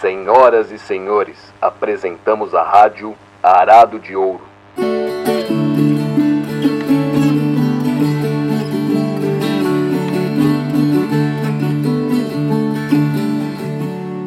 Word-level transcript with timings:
Senhoras 0.00 0.70
e 0.70 0.78
senhores, 0.78 1.52
apresentamos 1.60 2.54
a 2.54 2.62
rádio 2.62 3.16
Arado 3.42 3.98
de 3.98 4.14
Ouro. 4.14 4.46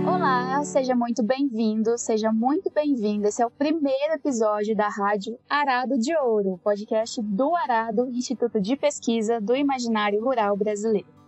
Olá, 0.06 0.64
seja 0.64 0.96
muito 0.96 1.22
bem-vindo, 1.24 1.98
seja 1.98 2.32
muito 2.32 2.72
bem-vinda. 2.72 3.28
Esse 3.30 3.44
é 3.44 3.46
o 3.46 3.52
primeiro 3.52 4.14
episódio 4.16 4.76
da 4.76 4.90
rádio 4.90 5.38
Arado 5.48 5.98
de 6.00 6.16
Ouro, 6.18 6.60
podcast 6.64 7.22
do 7.22 7.56
Arado, 7.56 8.10
Instituto 8.10 8.60
de 8.60 8.76
Pesquisa 8.76 9.40
do 9.40 9.56
Imaginário 9.56 10.20
Rural 10.22 10.58
Brasileiro. 10.58 11.19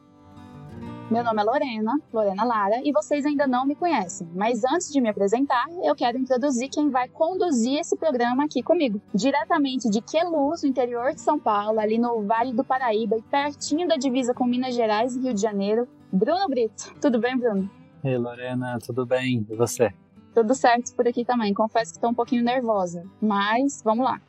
Meu 1.12 1.26
nome 1.26 1.42
é 1.42 1.44
Lorena, 1.44 2.00
Lorena 2.14 2.46
Lara, 2.46 2.82
e 2.86 2.94
vocês 2.94 3.26
ainda 3.26 3.46
não 3.46 3.66
me 3.66 3.76
conhecem. 3.76 4.26
Mas 4.34 4.64
antes 4.64 4.90
de 4.94 5.02
me 5.02 5.10
apresentar, 5.10 5.66
eu 5.84 5.94
quero 5.94 6.18
introduzir 6.18 6.70
quem 6.70 6.90
vai 6.90 7.10
conduzir 7.10 7.80
esse 7.80 7.98
programa 7.98 8.46
aqui 8.46 8.64
comigo. 8.64 9.02
Diretamente 9.14 9.90
de 9.90 10.00
Queluz, 10.00 10.64
no 10.64 10.70
interior 10.70 11.14
de 11.14 11.20
São 11.20 11.38
Paulo, 11.38 11.82
ali 11.82 11.98
no 11.98 12.22
Vale 12.22 12.54
do 12.54 12.64
Paraíba 12.64 13.18
e 13.18 13.22
pertinho 13.24 13.90
da 13.90 13.98
divisa 13.98 14.34
com 14.34 14.46
Minas 14.46 14.74
Gerais 14.74 15.14
e 15.14 15.20
Rio 15.20 15.34
de 15.34 15.42
Janeiro, 15.42 15.86
Bruno 16.10 16.48
Brito. 16.48 16.96
Tudo 17.02 17.20
bem, 17.20 17.38
Bruno? 17.38 17.70
Ei, 18.06 18.18
Lorena, 18.18 18.80
tudo 18.80 19.06
bem? 19.06 19.46
E 19.50 19.56
você? 19.58 19.94
Tudo 20.34 20.56
certo 20.56 20.96
por 20.96 21.06
aqui 21.06 21.26
também. 21.26 21.54
Confesso 21.54 21.92
que 21.92 21.98
estou 21.98 22.12
um 22.12 22.16
pouquinho 22.16 22.42
nervosa, 22.42 23.04
mas 23.22 23.82
vamos 23.84 24.06
lá. 24.06 24.22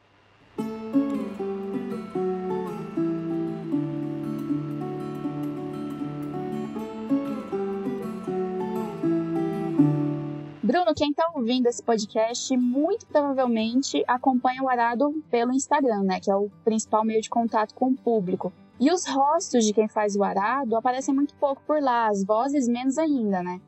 Bruno, 10.83 10.97
quem 10.97 11.11
está 11.11 11.30
ouvindo 11.33 11.69
esse 11.69 11.80
podcast 11.80 12.56
muito 12.56 13.06
provavelmente 13.06 14.02
acompanha 14.05 14.64
o 14.64 14.69
Arado 14.69 15.14
pelo 15.30 15.52
Instagram, 15.52 16.02
né? 16.02 16.19
Que 16.19 16.28
é 16.28 16.34
o 16.34 16.50
principal 16.64 17.05
meio 17.05 17.22
de 17.22 17.30
contato 17.30 17.72
com 17.72 17.91
o 17.91 17.97
público. 17.97 18.52
E 18.80 18.91
os 18.91 19.06
rostos 19.06 19.64
de 19.64 19.72
quem 19.72 19.86
faz 19.86 20.16
o 20.16 20.24
arado 20.24 20.74
aparecem 20.74 21.14
muito 21.14 21.34
pouco 21.34 21.62
por 21.64 21.80
lá, 21.80 22.08
as 22.08 22.24
vozes 22.24 22.66
menos 22.66 22.98
ainda, 22.98 23.44
né? 23.44 23.61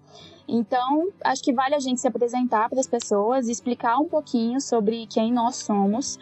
Então, 0.49 1.09
acho 1.23 1.41
que 1.41 1.53
vale 1.53 1.77
a 1.77 1.79
gente 1.79 2.01
se 2.01 2.09
apresentar 2.09 2.69
para 2.69 2.81
as 2.81 2.89
pessoas 2.89 3.47
e 3.47 3.53
explicar 3.53 3.97
um 3.99 4.09
pouquinho 4.09 4.61
sobre 4.61 5.07
quem 5.07 5.33
nós 5.33 5.55
somos, 5.55 6.19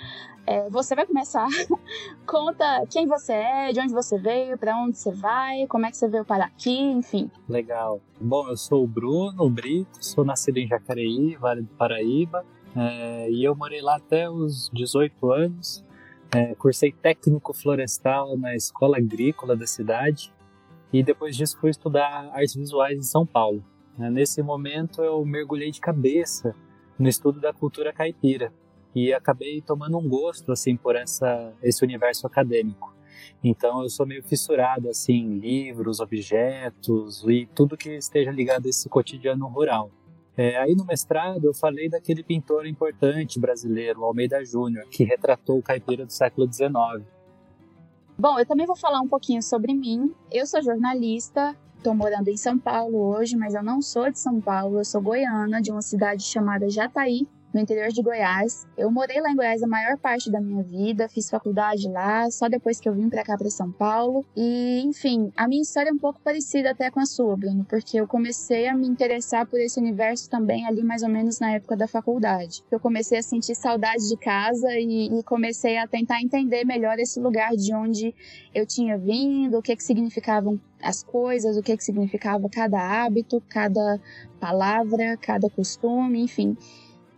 é, 0.46 0.68
você 0.68 0.94
vai 0.94 1.06
começar. 1.06 1.46
Conta 2.26 2.84
quem 2.90 3.06
você 3.06 3.32
é, 3.32 3.72
de 3.72 3.80
onde 3.80 3.92
você 3.92 4.18
veio, 4.18 4.58
para 4.58 4.76
onde 4.76 4.98
você 4.98 5.12
vai, 5.12 5.66
como 5.66 5.86
é 5.86 5.90
que 5.90 5.96
você 5.96 6.08
veio 6.08 6.24
parar 6.24 6.46
aqui, 6.46 6.78
enfim. 6.78 7.30
Legal. 7.48 8.00
Bom, 8.20 8.48
eu 8.48 8.56
sou 8.56 8.84
o 8.84 8.86
Bruno 8.86 9.48
Brito, 9.48 10.04
sou 10.04 10.24
nascido 10.24 10.58
em 10.58 10.66
Jacareí, 10.66 11.36
Vale 11.36 11.62
do 11.62 11.74
Paraíba, 11.74 12.44
é, 12.76 13.30
e 13.30 13.44
eu 13.44 13.54
morei 13.54 13.80
lá 13.80 13.96
até 13.96 14.28
os 14.28 14.70
18 14.72 15.30
anos. 15.30 15.84
É, 16.34 16.54
cursei 16.54 16.90
técnico 16.90 17.52
florestal 17.52 18.38
na 18.38 18.56
escola 18.56 18.96
agrícola 18.96 19.54
da 19.54 19.66
cidade 19.66 20.32
e 20.90 21.02
depois 21.02 21.36
disso 21.36 21.58
fui 21.60 21.68
estudar 21.68 22.30
artes 22.32 22.54
visuais 22.54 22.98
em 22.98 23.02
São 23.02 23.26
Paulo. 23.26 23.62
É, 23.98 24.08
nesse 24.08 24.42
momento 24.42 25.02
eu 25.02 25.22
mergulhei 25.26 25.70
de 25.70 25.78
cabeça 25.78 26.54
no 26.98 27.06
estudo 27.06 27.38
da 27.38 27.52
cultura 27.52 27.92
caipira 27.92 28.50
e 28.94 29.12
acabei 29.12 29.60
tomando 29.60 29.98
um 29.98 30.08
gosto 30.08 30.52
assim 30.52 30.76
por 30.76 30.96
essa 30.96 31.52
esse 31.62 31.84
universo 31.84 32.26
acadêmico. 32.26 32.92
Então 33.42 33.82
eu 33.82 33.88
sou 33.88 34.06
meio 34.06 34.22
fissurado 34.22 34.88
assim 34.88 35.14
em 35.14 35.38
livros, 35.38 36.00
objetos 36.00 37.24
e 37.28 37.46
tudo 37.54 37.76
que 37.76 37.90
esteja 37.96 38.30
ligado 38.30 38.66
a 38.66 38.68
esse 38.68 38.88
cotidiano 38.88 39.46
rural. 39.48 39.90
É, 40.36 40.56
aí 40.56 40.74
no 40.74 40.84
mestrado 40.84 41.44
eu 41.44 41.54
falei 41.54 41.88
daquele 41.88 42.22
pintor 42.22 42.66
importante 42.66 43.38
brasileiro, 43.38 44.04
Almeida 44.04 44.44
Júnior, 44.44 44.86
que 44.88 45.04
retratou 45.04 45.58
o 45.58 45.62
caipira 45.62 46.06
do 46.06 46.12
século 46.12 46.50
XIX. 46.50 47.04
Bom, 48.18 48.38
eu 48.38 48.46
também 48.46 48.66
vou 48.66 48.76
falar 48.76 49.00
um 49.00 49.08
pouquinho 49.08 49.42
sobre 49.42 49.74
mim. 49.74 50.14
Eu 50.30 50.46
sou 50.46 50.62
jornalista, 50.62 51.56
estou 51.76 51.94
morando 51.94 52.28
em 52.28 52.36
São 52.36 52.58
Paulo 52.58 52.98
hoje, 53.16 53.36
mas 53.36 53.54
eu 53.54 53.62
não 53.62 53.82
sou 53.82 54.10
de 54.10 54.18
São 54.18 54.40
Paulo, 54.40 54.78
eu 54.78 54.84
sou 54.84 55.02
goiana, 55.02 55.60
de 55.60 55.70
uma 55.72 55.82
cidade 55.82 56.22
chamada 56.22 56.70
Jataí, 56.70 57.26
no 57.52 57.60
interior 57.60 57.88
de 57.88 58.02
Goiás. 58.02 58.66
Eu 58.76 58.90
morei 58.90 59.20
lá 59.20 59.30
em 59.30 59.36
Goiás 59.36 59.62
a 59.62 59.66
maior 59.66 59.98
parte 59.98 60.30
da 60.30 60.40
minha 60.40 60.62
vida, 60.62 61.08
fiz 61.08 61.28
faculdade 61.28 61.88
lá, 61.88 62.30
só 62.30 62.48
depois 62.48 62.80
que 62.80 62.88
eu 62.88 62.94
vim 62.94 63.08
para 63.08 63.22
cá 63.22 63.36
para 63.36 63.50
São 63.50 63.70
Paulo. 63.70 64.24
E, 64.36 64.80
enfim, 64.84 65.32
a 65.36 65.46
minha 65.46 65.62
história 65.62 65.90
é 65.90 65.92
um 65.92 65.98
pouco 65.98 66.20
parecida 66.20 66.70
até 66.70 66.90
com 66.90 67.00
a 67.00 67.06
sua, 67.06 67.36
Bruno, 67.36 67.64
porque 67.68 67.98
eu 67.98 68.06
comecei 68.06 68.66
a 68.68 68.76
me 68.76 68.86
interessar 68.86 69.46
por 69.46 69.60
esse 69.60 69.78
universo 69.78 70.28
também 70.28 70.66
ali 70.66 70.82
mais 70.82 71.02
ou 71.02 71.08
menos 71.08 71.38
na 71.40 71.52
época 71.52 71.76
da 71.76 71.86
faculdade. 71.86 72.62
Eu 72.70 72.80
comecei 72.80 73.18
a 73.18 73.22
sentir 73.22 73.54
saudade 73.54 74.08
de 74.08 74.16
casa 74.16 74.68
e, 74.78 75.18
e 75.18 75.22
comecei 75.22 75.78
a 75.78 75.86
tentar 75.86 76.20
entender 76.20 76.64
melhor 76.64 76.98
esse 76.98 77.20
lugar 77.20 77.52
de 77.52 77.74
onde 77.74 78.14
eu 78.54 78.66
tinha 78.66 78.96
vindo, 78.98 79.58
o 79.58 79.62
que 79.62 79.76
que 79.76 79.82
significavam 79.82 80.60
as 80.82 81.02
coisas, 81.02 81.56
o 81.56 81.62
que 81.62 81.76
que 81.76 81.84
significava 81.84 82.48
cada 82.48 82.78
hábito, 82.78 83.42
cada 83.48 84.00
palavra, 84.40 85.16
cada 85.16 85.48
costume, 85.48 86.20
enfim. 86.22 86.56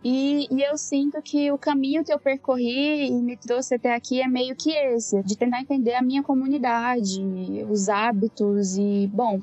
E, 0.07 0.47
e, 0.51 0.61
eu 0.61 0.77
sinto 0.77 1.19
que 1.19 1.51
o 1.51 1.57
caminho 1.57 2.05
que 2.05 2.13
eu 2.13 2.19
percorri 2.19 3.07
e 3.07 3.11
me 3.11 3.35
trouxe 3.35 3.73
até 3.73 3.95
aqui 3.95 4.21
é 4.21 4.27
meio 4.27 4.55
que 4.55 4.69
esse, 4.69 5.23
de 5.23 5.35
tentar 5.35 5.59
entender 5.59 5.95
a 5.95 6.01
minha 6.03 6.21
comunidade, 6.21 7.19
os 7.67 7.89
hábitos 7.89 8.77
e, 8.77 9.09
bom, 9.11 9.41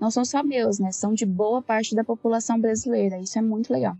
não 0.00 0.12
são 0.12 0.24
só 0.24 0.40
meus, 0.44 0.78
né? 0.78 0.92
São 0.92 1.12
de 1.12 1.26
boa 1.26 1.60
parte 1.60 1.96
da 1.96 2.04
população 2.04 2.60
brasileira. 2.60 3.18
Isso 3.18 3.36
é 3.40 3.42
muito 3.42 3.72
legal. 3.72 3.96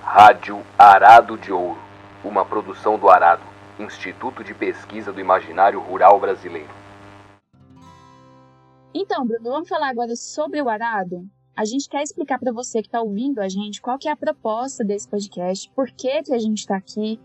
Rádio 0.00 0.62
Arado 0.78 1.36
de 1.36 1.50
Ouro, 1.50 1.80
uma 2.22 2.44
produção 2.44 2.96
do 2.96 3.10
Arado, 3.10 3.42
Instituto 3.80 4.44
de 4.44 4.54
Pesquisa 4.54 5.12
do 5.12 5.20
Imaginário 5.20 5.80
Rural 5.80 6.20
Brasileiro. 6.20 6.70
Então, 8.94 9.26
Bruno, 9.26 9.50
vamos 9.50 9.68
falar 9.68 9.88
agora 9.88 10.14
sobre 10.14 10.62
o 10.62 10.68
arado? 10.68 11.28
A 11.58 11.64
gente 11.64 11.88
quer 11.88 12.04
explicar 12.04 12.38
para 12.38 12.52
você 12.52 12.80
que 12.80 12.86
está 12.86 13.02
ouvindo 13.02 13.40
a 13.40 13.48
gente 13.48 13.82
qual 13.82 13.98
que 13.98 14.08
é 14.08 14.12
a 14.12 14.16
proposta 14.16 14.84
desse 14.84 15.08
podcast, 15.08 15.68
por 15.74 15.90
que, 15.90 16.22
que 16.22 16.32
a 16.32 16.38
gente 16.38 16.58
está 16.58 16.76
aqui. 16.76 17.18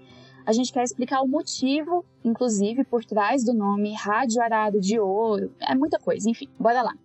A 0.44 0.52
gente 0.52 0.74
quer 0.74 0.84
explicar 0.84 1.22
o 1.22 1.28
motivo, 1.28 2.04
inclusive, 2.26 2.84
por 2.84 3.06
trás 3.06 3.44
do 3.44 3.54
nome 3.54 3.94
Rádio 3.94 4.42
Arado 4.42 4.82
de 4.82 5.00
Ouro. 5.00 5.54
É 5.62 5.76
muita 5.76 6.00
coisa, 6.00 6.28
enfim, 6.28 6.50
bora 6.60 6.82
lá. 6.82 6.96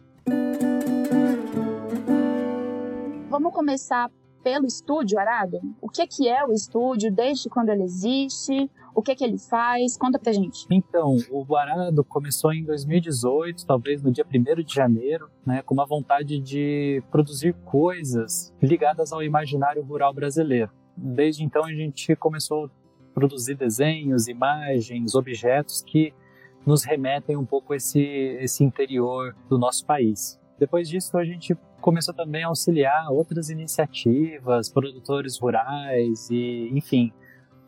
Vamos 3.28 3.52
começar 3.52 4.10
pelo 4.42 4.64
estúdio 4.64 5.18
Arado? 5.18 5.60
O 5.82 5.88
que, 5.90 6.06
que 6.06 6.26
é 6.30 6.42
o 6.46 6.52
estúdio, 6.54 7.12
desde 7.12 7.50
quando 7.50 7.68
ele 7.68 7.82
existe, 7.82 8.70
o 8.98 9.02
que, 9.02 9.14
que 9.14 9.22
ele 9.22 9.38
faz? 9.38 9.96
Conta 9.96 10.18
pra 10.18 10.32
gente. 10.32 10.66
Então, 10.68 11.18
o 11.30 11.56
Arado 11.56 12.02
começou 12.02 12.52
em 12.52 12.64
2018, 12.64 13.64
talvez 13.64 14.02
no 14.02 14.10
dia 14.10 14.26
1 14.26 14.64
de 14.64 14.74
janeiro, 14.74 15.30
né, 15.46 15.62
com 15.62 15.72
uma 15.72 15.86
vontade 15.86 16.40
de 16.40 17.00
produzir 17.08 17.54
coisas 17.64 18.52
ligadas 18.60 19.12
ao 19.12 19.22
imaginário 19.22 19.84
rural 19.84 20.12
brasileiro. 20.12 20.72
Desde 20.96 21.44
então 21.44 21.64
a 21.64 21.72
gente 21.72 22.16
começou 22.16 22.64
a 22.64 22.70
produzir 23.14 23.54
desenhos, 23.54 24.26
imagens, 24.26 25.14
objetos 25.14 25.80
que 25.80 26.12
nos 26.66 26.82
remetem 26.82 27.36
um 27.36 27.46
pouco 27.46 27.72
esse, 27.74 28.00
esse 28.00 28.64
interior 28.64 29.32
do 29.48 29.56
nosso 29.56 29.86
país. 29.86 30.40
Depois 30.58 30.88
disso, 30.88 31.16
a 31.16 31.24
gente 31.24 31.56
começou 31.80 32.12
também 32.12 32.42
a 32.42 32.48
auxiliar 32.48 33.12
outras 33.12 33.48
iniciativas, 33.48 34.68
produtores 34.68 35.38
rurais 35.38 36.28
e, 36.30 36.68
enfim, 36.72 37.12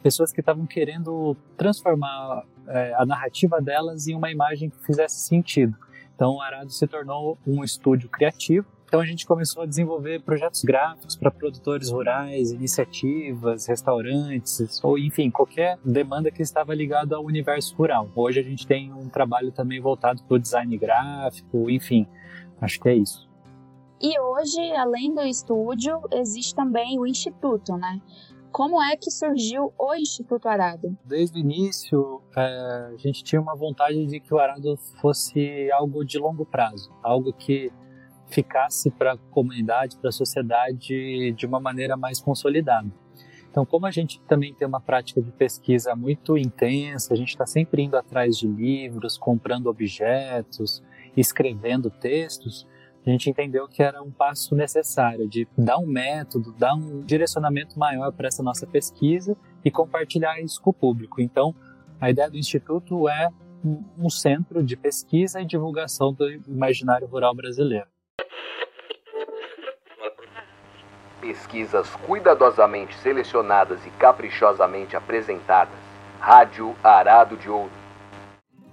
pessoas 0.03 0.33
que 0.33 0.41
estavam 0.41 0.67
querendo 0.67 1.37
transformar 1.57 2.45
é, 2.67 2.95
a 2.97 3.05
narrativa 3.05 3.61
delas 3.61 4.07
em 4.07 4.15
uma 4.15 4.31
imagem 4.31 4.71
que 4.71 4.85
fizesse 4.85 5.21
sentido. 5.21 5.77
Então, 6.15 6.35
o 6.35 6.41
Arado 6.41 6.71
se 6.71 6.87
tornou 6.87 7.39
um 7.47 7.65
estúdio 7.65 8.09
criativo. 8.09 8.67
Então, 8.85 9.01
a 9.01 9.07
gente 9.07 9.25
começou 9.25 9.63
a 9.63 9.67
desenvolver 9.67 10.21
projetos 10.21 10.63
gráficos 10.63 11.17
para 11.17 11.31
produtores 11.31 11.91
rurais, 11.91 12.51
iniciativas, 12.51 13.67
restaurantes, 13.67 14.83
ou 14.83 14.99
enfim, 14.99 15.31
qualquer 15.31 15.79
demanda 15.85 16.31
que 16.31 16.43
estava 16.43 16.75
ligada 16.75 17.17
ao 17.17 17.25
universo 17.25 17.75
rural. 17.77 18.11
Hoje 18.15 18.41
a 18.41 18.43
gente 18.43 18.67
tem 18.67 18.93
um 18.93 19.09
trabalho 19.09 19.53
também 19.53 19.81
voltado 19.81 20.23
para 20.25 20.35
o 20.35 20.39
design 20.39 20.77
gráfico, 20.77 21.71
enfim, 21.71 22.07
acho 22.61 22.81
que 22.81 22.89
é 22.89 22.97
isso. 22.97 23.31
E 24.03 24.19
hoje, 24.19 24.73
além 24.73 25.15
do 25.15 25.23
estúdio, 25.23 26.01
existe 26.11 26.55
também 26.55 26.99
o 26.99 27.07
instituto, 27.07 27.77
né? 27.77 28.01
Como 28.53 28.83
é 28.83 28.97
que 28.97 29.11
surgiu 29.11 29.73
o 29.79 29.95
Instituto 29.95 30.49
Arado? 30.49 30.97
Desde 31.05 31.39
o 31.39 31.41
início, 31.41 32.21
é, 32.37 32.91
a 32.93 32.97
gente 32.97 33.23
tinha 33.23 33.41
uma 33.41 33.55
vontade 33.55 34.07
de 34.07 34.21
que 34.21 34.35
o 34.35 34.39
Arado 34.39 34.77
fosse 35.01 35.71
algo 35.73 36.05
de 36.05 36.19
longo 36.19 36.45
prazo, 36.45 36.93
algo 37.03 37.33
que 37.33 37.73
ficasse 38.29 38.91
para 38.91 39.13
a 39.13 39.17
comunidade, 39.17 39.97
para 39.97 40.09
a 40.09 40.13
sociedade 40.13 41.33
de 41.33 41.47
uma 41.47 41.61
maneira 41.61 41.97
mais 41.97 42.21
consolidada. 42.21 42.91
Então, 43.51 43.67
como 43.67 43.87
a 43.87 43.91
gente 43.91 44.21
também 44.23 44.55
tem 44.55 44.67
uma 44.67 44.81
prática 44.81 45.21
de 45.21 45.33
pesquisa 45.33 45.97
muito 45.97 46.39
intensa, 46.39 47.13
a 47.13 47.17
gente 47.17 47.31
está 47.31 47.45
sempre 47.45 47.83
indo 47.83 47.97
atrás 47.97 48.37
de 48.37 48.47
livros, 48.47 49.19
comprando 49.19 49.67
objetos, 49.67 50.83
escrevendo 51.17 51.91
textos, 51.91 52.67
a 53.07 53.11
gente 53.11 53.31
entendeu 53.31 53.67
que 53.67 53.83
era 53.83 54.03
um 54.03 54.11
passo 54.11 54.55
necessário 54.55 55.27
de 55.27 55.49
dar 55.57 55.79
um 55.79 55.87
método, 55.87 56.53
dar 56.53 56.75
um 56.75 57.01
direcionamento 57.01 57.79
maior 57.79 58.13
para 58.13 58.29
essa 58.29 58.43
nossa 58.43 58.67
pesquisa 58.67 59.37
e 59.65 59.71
compartilhar 59.71 60.41
isso 60.41 60.61
com 60.61 60.71
o 60.71 60.75
público. 60.75 61.21
Então, 61.21 61.55
a 62.01 62.11
ideia 62.11 62.31
do 62.31 62.37
Instituto 62.37 63.09
é 63.09 63.29
um 63.99 64.09
centro 64.11 64.63
de 64.63 64.77
pesquisa 64.77 65.41
e 65.41 65.47
divulgação 65.47 66.13
do 66.13 66.31
imaginário 66.47 67.07
rural 67.07 67.35
brasileiro. 67.35 67.87
Pesquisas 71.21 71.89
cuidadosamente 72.07 72.97
selecionadas 72.99 73.85
e 73.87 73.91
caprichosamente 73.91 74.97
apresentadas. 74.97 75.79
Rádio 76.19 76.75
Arado 76.83 77.37
de 77.37 77.49
Ouro. 77.49 77.80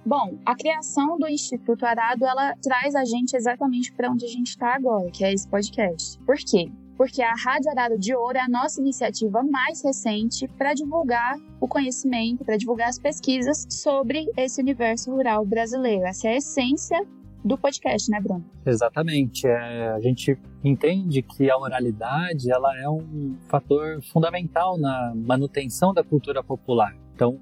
Bom, 0.08 0.38
a 0.46 0.56
criação 0.56 1.18
do 1.18 1.28
Instituto 1.28 1.84
Arado, 1.84 2.24
ela 2.24 2.54
traz 2.62 2.94
a 2.94 3.04
gente 3.04 3.36
exatamente 3.36 3.92
para 3.92 4.10
onde 4.10 4.24
a 4.24 4.28
gente 4.28 4.46
está 4.46 4.74
agora, 4.74 5.10
que 5.10 5.22
é 5.22 5.34
esse 5.34 5.46
podcast. 5.46 6.18
Por 6.20 6.36
quê? 6.36 6.72
Porque 6.96 7.20
a 7.20 7.34
Rádio 7.34 7.70
Arado 7.70 7.98
de 7.98 8.14
Ouro 8.14 8.38
é 8.38 8.40
a 8.40 8.48
nossa 8.48 8.80
iniciativa 8.80 9.42
mais 9.42 9.84
recente 9.84 10.48
para 10.56 10.72
divulgar 10.72 11.36
o 11.60 11.68
conhecimento, 11.68 12.42
para 12.42 12.56
divulgar 12.56 12.88
as 12.88 12.98
pesquisas 12.98 13.66
sobre 13.68 14.32
esse 14.34 14.62
universo 14.62 15.10
rural 15.10 15.44
brasileiro. 15.44 16.06
Essa 16.06 16.28
é 16.28 16.30
a 16.32 16.36
essência 16.38 17.06
do 17.44 17.58
podcast, 17.58 18.10
né, 18.10 18.18
Bruno? 18.18 18.42
Exatamente. 18.64 19.46
É, 19.46 19.90
a 19.90 20.00
gente 20.00 20.38
entende 20.64 21.20
que 21.20 21.50
a 21.50 21.58
oralidade 21.58 22.50
ela 22.50 22.74
é 22.80 22.88
um 22.88 23.36
fator 23.46 24.00
fundamental 24.10 24.78
na 24.78 25.12
manutenção 25.14 25.92
da 25.92 26.02
cultura 26.02 26.42
popular. 26.42 26.96
Então, 27.14 27.38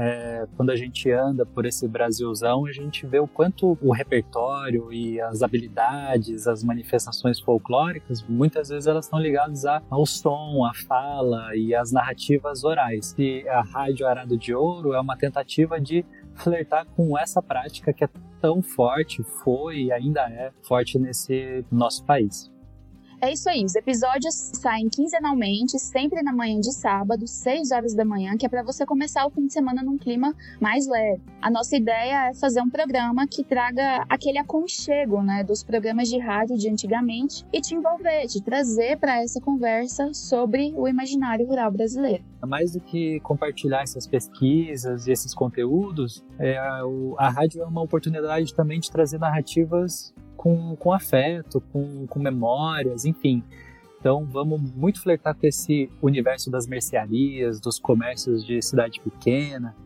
é, 0.00 0.46
quando 0.56 0.70
a 0.70 0.76
gente 0.76 1.10
anda 1.10 1.44
por 1.44 1.66
esse 1.66 1.88
Brasilzão, 1.88 2.66
a 2.66 2.72
gente 2.72 3.04
vê 3.04 3.18
o 3.18 3.26
quanto 3.26 3.76
o 3.82 3.92
repertório 3.92 4.92
e 4.92 5.20
as 5.20 5.42
habilidades, 5.42 6.46
as 6.46 6.62
manifestações 6.62 7.40
folclóricas, 7.40 8.22
muitas 8.22 8.68
vezes 8.68 8.86
elas 8.86 9.06
estão 9.06 9.18
ligadas 9.18 9.64
ao 9.90 10.06
som, 10.06 10.64
à 10.64 10.72
fala 10.72 11.56
e 11.56 11.74
às 11.74 11.90
narrativas 11.90 12.62
orais. 12.62 13.12
E 13.18 13.46
a 13.48 13.60
Rádio 13.60 14.06
Arado 14.06 14.38
de 14.38 14.54
Ouro 14.54 14.92
é 14.92 15.00
uma 15.00 15.16
tentativa 15.16 15.80
de 15.80 16.06
flertar 16.36 16.86
com 16.94 17.18
essa 17.18 17.42
prática 17.42 17.92
que 17.92 18.04
é 18.04 18.08
tão 18.40 18.62
forte, 18.62 19.24
foi 19.42 19.86
e 19.86 19.92
ainda 19.92 20.20
é 20.30 20.52
forte 20.62 20.96
nesse 20.96 21.64
nosso 21.72 22.04
país. 22.04 22.48
É 23.20 23.32
isso 23.32 23.50
aí, 23.50 23.64
os 23.64 23.74
episódios 23.74 24.32
saem 24.32 24.88
quinzenalmente, 24.88 25.76
sempre 25.76 26.22
na 26.22 26.32
manhã 26.32 26.60
de 26.60 26.72
sábado, 26.72 27.26
6 27.26 27.72
horas 27.72 27.92
da 27.92 28.04
manhã, 28.04 28.36
que 28.36 28.46
é 28.46 28.48
para 28.48 28.62
você 28.62 28.86
começar 28.86 29.26
o 29.26 29.30
fim 29.30 29.44
de 29.44 29.52
semana 29.52 29.82
num 29.82 29.98
clima 29.98 30.32
mais 30.60 30.86
leve. 30.86 31.20
A 31.42 31.50
nossa 31.50 31.76
ideia 31.76 32.28
é 32.28 32.34
fazer 32.34 32.62
um 32.62 32.70
programa 32.70 33.26
que 33.26 33.42
traga 33.42 34.06
aquele 34.08 34.38
aconchego, 34.38 35.20
né, 35.20 35.42
dos 35.42 35.64
programas 35.64 36.08
de 36.08 36.16
rádio 36.16 36.56
de 36.56 36.68
antigamente 36.68 37.44
e 37.52 37.60
te 37.60 37.74
envolver, 37.74 38.28
te 38.28 38.40
trazer 38.40 38.96
para 38.98 39.20
essa 39.20 39.40
conversa 39.40 40.14
sobre 40.14 40.72
o 40.76 40.86
imaginário 40.86 41.44
rural 41.44 41.72
brasileiro. 41.72 42.22
Mais 42.46 42.74
do 42.74 42.80
que 42.80 43.18
compartilhar 43.20 43.82
essas 43.82 44.06
pesquisas 44.06 45.08
e 45.08 45.10
esses 45.10 45.34
conteúdos, 45.34 46.24
é, 46.38 46.56
a 46.56 47.28
rádio 47.30 47.62
é 47.62 47.66
uma 47.66 47.82
oportunidade 47.82 48.54
também 48.54 48.78
de 48.78 48.88
trazer 48.92 49.18
narrativas 49.18 50.14
com, 50.38 50.76
com 50.76 50.92
afeto, 50.92 51.60
com, 51.72 52.06
com 52.06 52.20
memórias, 52.20 53.04
enfim. 53.04 53.42
Então 54.00 54.24
vamos 54.24 54.62
muito 54.72 55.02
flertar 55.02 55.34
com 55.34 55.44
esse 55.44 55.90
universo 56.00 56.50
das 56.50 56.66
mercearias, 56.66 57.60
dos 57.60 57.80
comércios 57.80 58.46
de 58.46 58.62
cidade 58.62 59.00
pequena, 59.00 59.76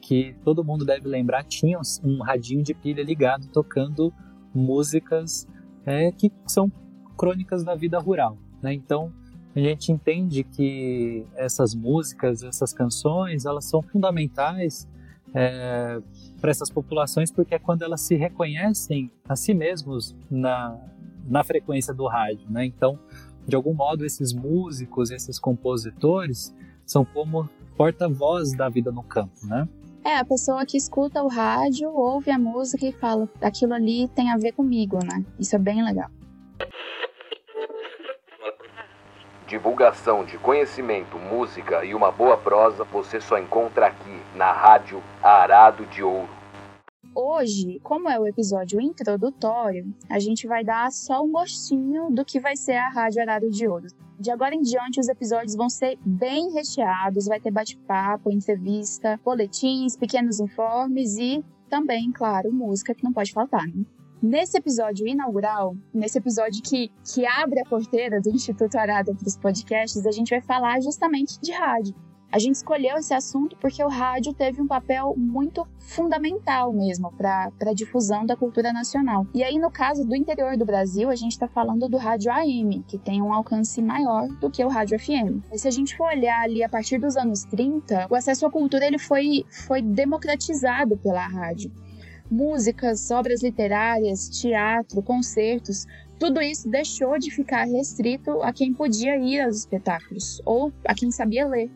que 0.00 0.34
todo 0.42 0.64
mundo 0.64 0.84
deve 0.86 1.06
lembrar 1.06 1.44
tinha 1.44 1.78
um 2.02 2.22
radinho 2.22 2.62
de 2.62 2.72
pilha 2.72 3.02
ligado 3.02 3.46
tocando 3.48 4.12
músicas 4.54 5.46
é, 5.84 6.10
que 6.10 6.32
são 6.46 6.72
crônicas 7.16 7.62
da 7.62 7.74
vida 7.74 7.98
rural. 7.98 8.38
Né? 8.62 8.72
Então 8.72 9.12
a 9.54 9.60
gente 9.60 9.92
entende 9.92 10.42
que 10.42 11.26
essas 11.36 11.74
músicas, 11.74 12.42
essas 12.42 12.72
canções, 12.72 13.44
elas 13.44 13.66
são 13.66 13.82
fundamentais 13.82 14.88
é, 15.34 16.00
para 16.40 16.50
essas 16.50 16.70
populações, 16.70 17.30
porque 17.30 17.54
é 17.54 17.58
quando 17.58 17.82
elas 17.82 18.00
se 18.00 18.14
reconhecem 18.14 19.10
a 19.28 19.36
si 19.36 19.54
mesmos 19.54 20.14
na, 20.30 20.78
na 21.26 21.44
frequência 21.44 21.92
do 21.92 22.06
rádio, 22.06 22.46
né? 22.50 22.64
Então, 22.64 22.98
de 23.46 23.56
algum 23.56 23.74
modo, 23.74 24.04
esses 24.04 24.32
músicos, 24.32 25.10
esses 25.10 25.38
compositores 25.38 26.54
são 26.84 27.04
como 27.04 27.48
porta-voz 27.76 28.52
da 28.52 28.68
vida 28.68 28.90
no 28.90 29.02
campo, 29.02 29.46
né? 29.46 29.68
É, 30.04 30.16
a 30.16 30.24
pessoa 30.24 30.64
que 30.64 30.76
escuta 30.76 31.22
o 31.22 31.28
rádio, 31.28 31.90
ouve 31.90 32.30
a 32.30 32.38
música 32.38 32.86
e 32.86 32.92
fala, 32.92 33.28
aquilo 33.42 33.74
ali 33.74 34.08
tem 34.08 34.30
a 34.30 34.36
ver 34.36 34.52
comigo, 34.52 34.98
né? 35.04 35.24
Isso 35.38 35.54
é 35.54 35.58
bem 35.58 35.84
legal. 35.84 36.10
Divulgação 39.48 40.26
de 40.26 40.36
conhecimento, 40.36 41.18
música 41.18 41.82
e 41.82 41.94
uma 41.94 42.12
boa 42.12 42.36
prosa 42.36 42.84
você 42.84 43.18
só 43.18 43.38
encontra 43.38 43.86
aqui 43.86 44.20
na 44.36 44.52
Rádio 44.52 45.02
Arado 45.22 45.86
de 45.86 46.02
Ouro. 46.02 46.28
Hoje, 47.14 47.80
como 47.82 48.10
é 48.10 48.20
o 48.20 48.26
episódio 48.26 48.78
introdutório, 48.78 49.86
a 50.10 50.18
gente 50.18 50.46
vai 50.46 50.62
dar 50.62 50.92
só 50.92 51.22
um 51.22 51.32
gostinho 51.32 52.10
do 52.10 52.26
que 52.26 52.38
vai 52.38 52.56
ser 52.56 52.76
a 52.76 52.90
Rádio 52.90 53.22
Arado 53.22 53.48
de 53.48 53.66
Ouro. 53.66 53.86
De 54.20 54.30
agora 54.30 54.54
em 54.54 54.60
diante, 54.60 55.00
os 55.00 55.08
episódios 55.08 55.56
vão 55.56 55.70
ser 55.70 55.98
bem 56.04 56.52
recheados, 56.52 57.24
vai 57.24 57.40
ter 57.40 57.50
bate-papo, 57.50 58.30
entrevista, 58.30 59.18
boletins, 59.24 59.96
pequenos 59.96 60.40
informes 60.40 61.16
e 61.16 61.42
também, 61.70 62.12
claro, 62.12 62.52
música 62.52 62.94
que 62.94 63.02
não 63.02 63.14
pode 63.14 63.32
faltar, 63.32 63.66
né? 63.66 63.82
Nesse 64.20 64.58
episódio 64.58 65.06
inaugural, 65.06 65.76
nesse 65.94 66.18
episódio 66.18 66.60
que, 66.60 66.90
que 67.04 67.24
abre 67.24 67.60
a 67.60 67.64
porteira 67.64 68.20
do 68.20 68.30
Instituto 68.30 68.74
Arada 68.76 69.14
para 69.14 69.28
os 69.28 69.36
podcasts, 69.36 70.04
a 70.04 70.10
gente 70.10 70.30
vai 70.30 70.40
falar 70.40 70.80
justamente 70.80 71.38
de 71.40 71.52
rádio. 71.52 71.94
A 72.30 72.38
gente 72.40 72.56
escolheu 72.56 72.96
esse 72.96 73.14
assunto 73.14 73.56
porque 73.60 73.82
o 73.82 73.88
rádio 73.88 74.34
teve 74.34 74.60
um 74.60 74.66
papel 74.66 75.14
muito 75.16 75.64
fundamental 75.78 76.72
mesmo 76.72 77.12
para 77.12 77.52
a 77.62 77.72
difusão 77.72 78.26
da 78.26 78.36
cultura 78.36 78.72
nacional. 78.72 79.24
E 79.32 79.44
aí, 79.44 79.56
no 79.56 79.70
caso 79.70 80.04
do 80.04 80.16
interior 80.16 80.56
do 80.56 80.66
Brasil, 80.66 81.08
a 81.08 81.14
gente 81.14 81.32
está 81.32 81.46
falando 81.46 81.88
do 81.88 81.96
rádio 81.96 82.32
AM, 82.32 82.82
que 82.88 82.98
tem 82.98 83.22
um 83.22 83.32
alcance 83.32 83.80
maior 83.80 84.26
do 84.40 84.50
que 84.50 84.64
o 84.64 84.68
rádio 84.68 84.98
FM. 84.98 85.44
E 85.52 85.58
se 85.58 85.68
a 85.68 85.70
gente 85.70 85.96
for 85.96 86.08
olhar 86.08 86.42
ali 86.42 86.64
a 86.64 86.68
partir 86.68 86.98
dos 86.98 87.16
anos 87.16 87.44
30, 87.44 88.08
o 88.10 88.16
acesso 88.16 88.44
à 88.44 88.50
cultura 88.50 88.84
ele 88.84 88.98
foi, 88.98 89.44
foi 89.66 89.80
democratizado 89.80 90.98
pela 90.98 91.24
rádio 91.24 91.70
músicas, 92.30 93.10
obras 93.10 93.42
literárias, 93.42 94.28
teatro, 94.28 95.02
concertos, 95.02 95.86
tudo 96.18 96.40
isso 96.40 96.68
deixou 96.68 97.18
de 97.18 97.30
ficar 97.30 97.64
restrito 97.64 98.42
a 98.42 98.52
quem 98.52 98.74
podia 98.74 99.16
ir 99.16 99.40
aos 99.40 99.56
espetáculos 99.56 100.42
ou 100.44 100.72
a 100.86 100.94
quem 100.94 101.10
sabia 101.10 101.46
ler. 101.46 101.70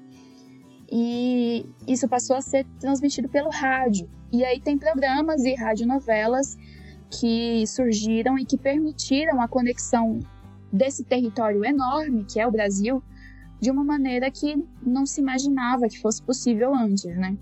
E 0.91 1.65
isso 1.87 2.09
passou 2.09 2.37
a 2.37 2.43
ser 2.43 2.67
transmitido 2.79 3.29
pelo 3.29 3.50
rádio. 3.50 4.11
E 4.33 4.45
aí 4.45 4.61
tem 4.61 4.76
programas 4.76 5.45
e 5.45 5.55
radionovelas 5.55 6.57
que 7.09 7.67
surgiram 7.67 8.38
e 8.38 8.45
que 8.45 8.59
permitiram 8.59 9.41
a 9.41 9.49
conexão 9.49 10.19
desse 10.73 11.05
território 11.05 11.65
enorme 11.65 12.25
que 12.25 12.41
é 12.41 12.47
o 12.47 12.50
Brasil 12.50 13.03
de 13.61 13.71
uma 13.71 13.85
maneira 13.85 14.31
que 14.31 14.57
não 14.83 15.07
se 15.07 15.21
imaginava 15.21 15.87
que 15.87 16.00
fosse 16.00 16.23
possível 16.23 16.75
antes, 16.75 17.05
né? 17.05 17.37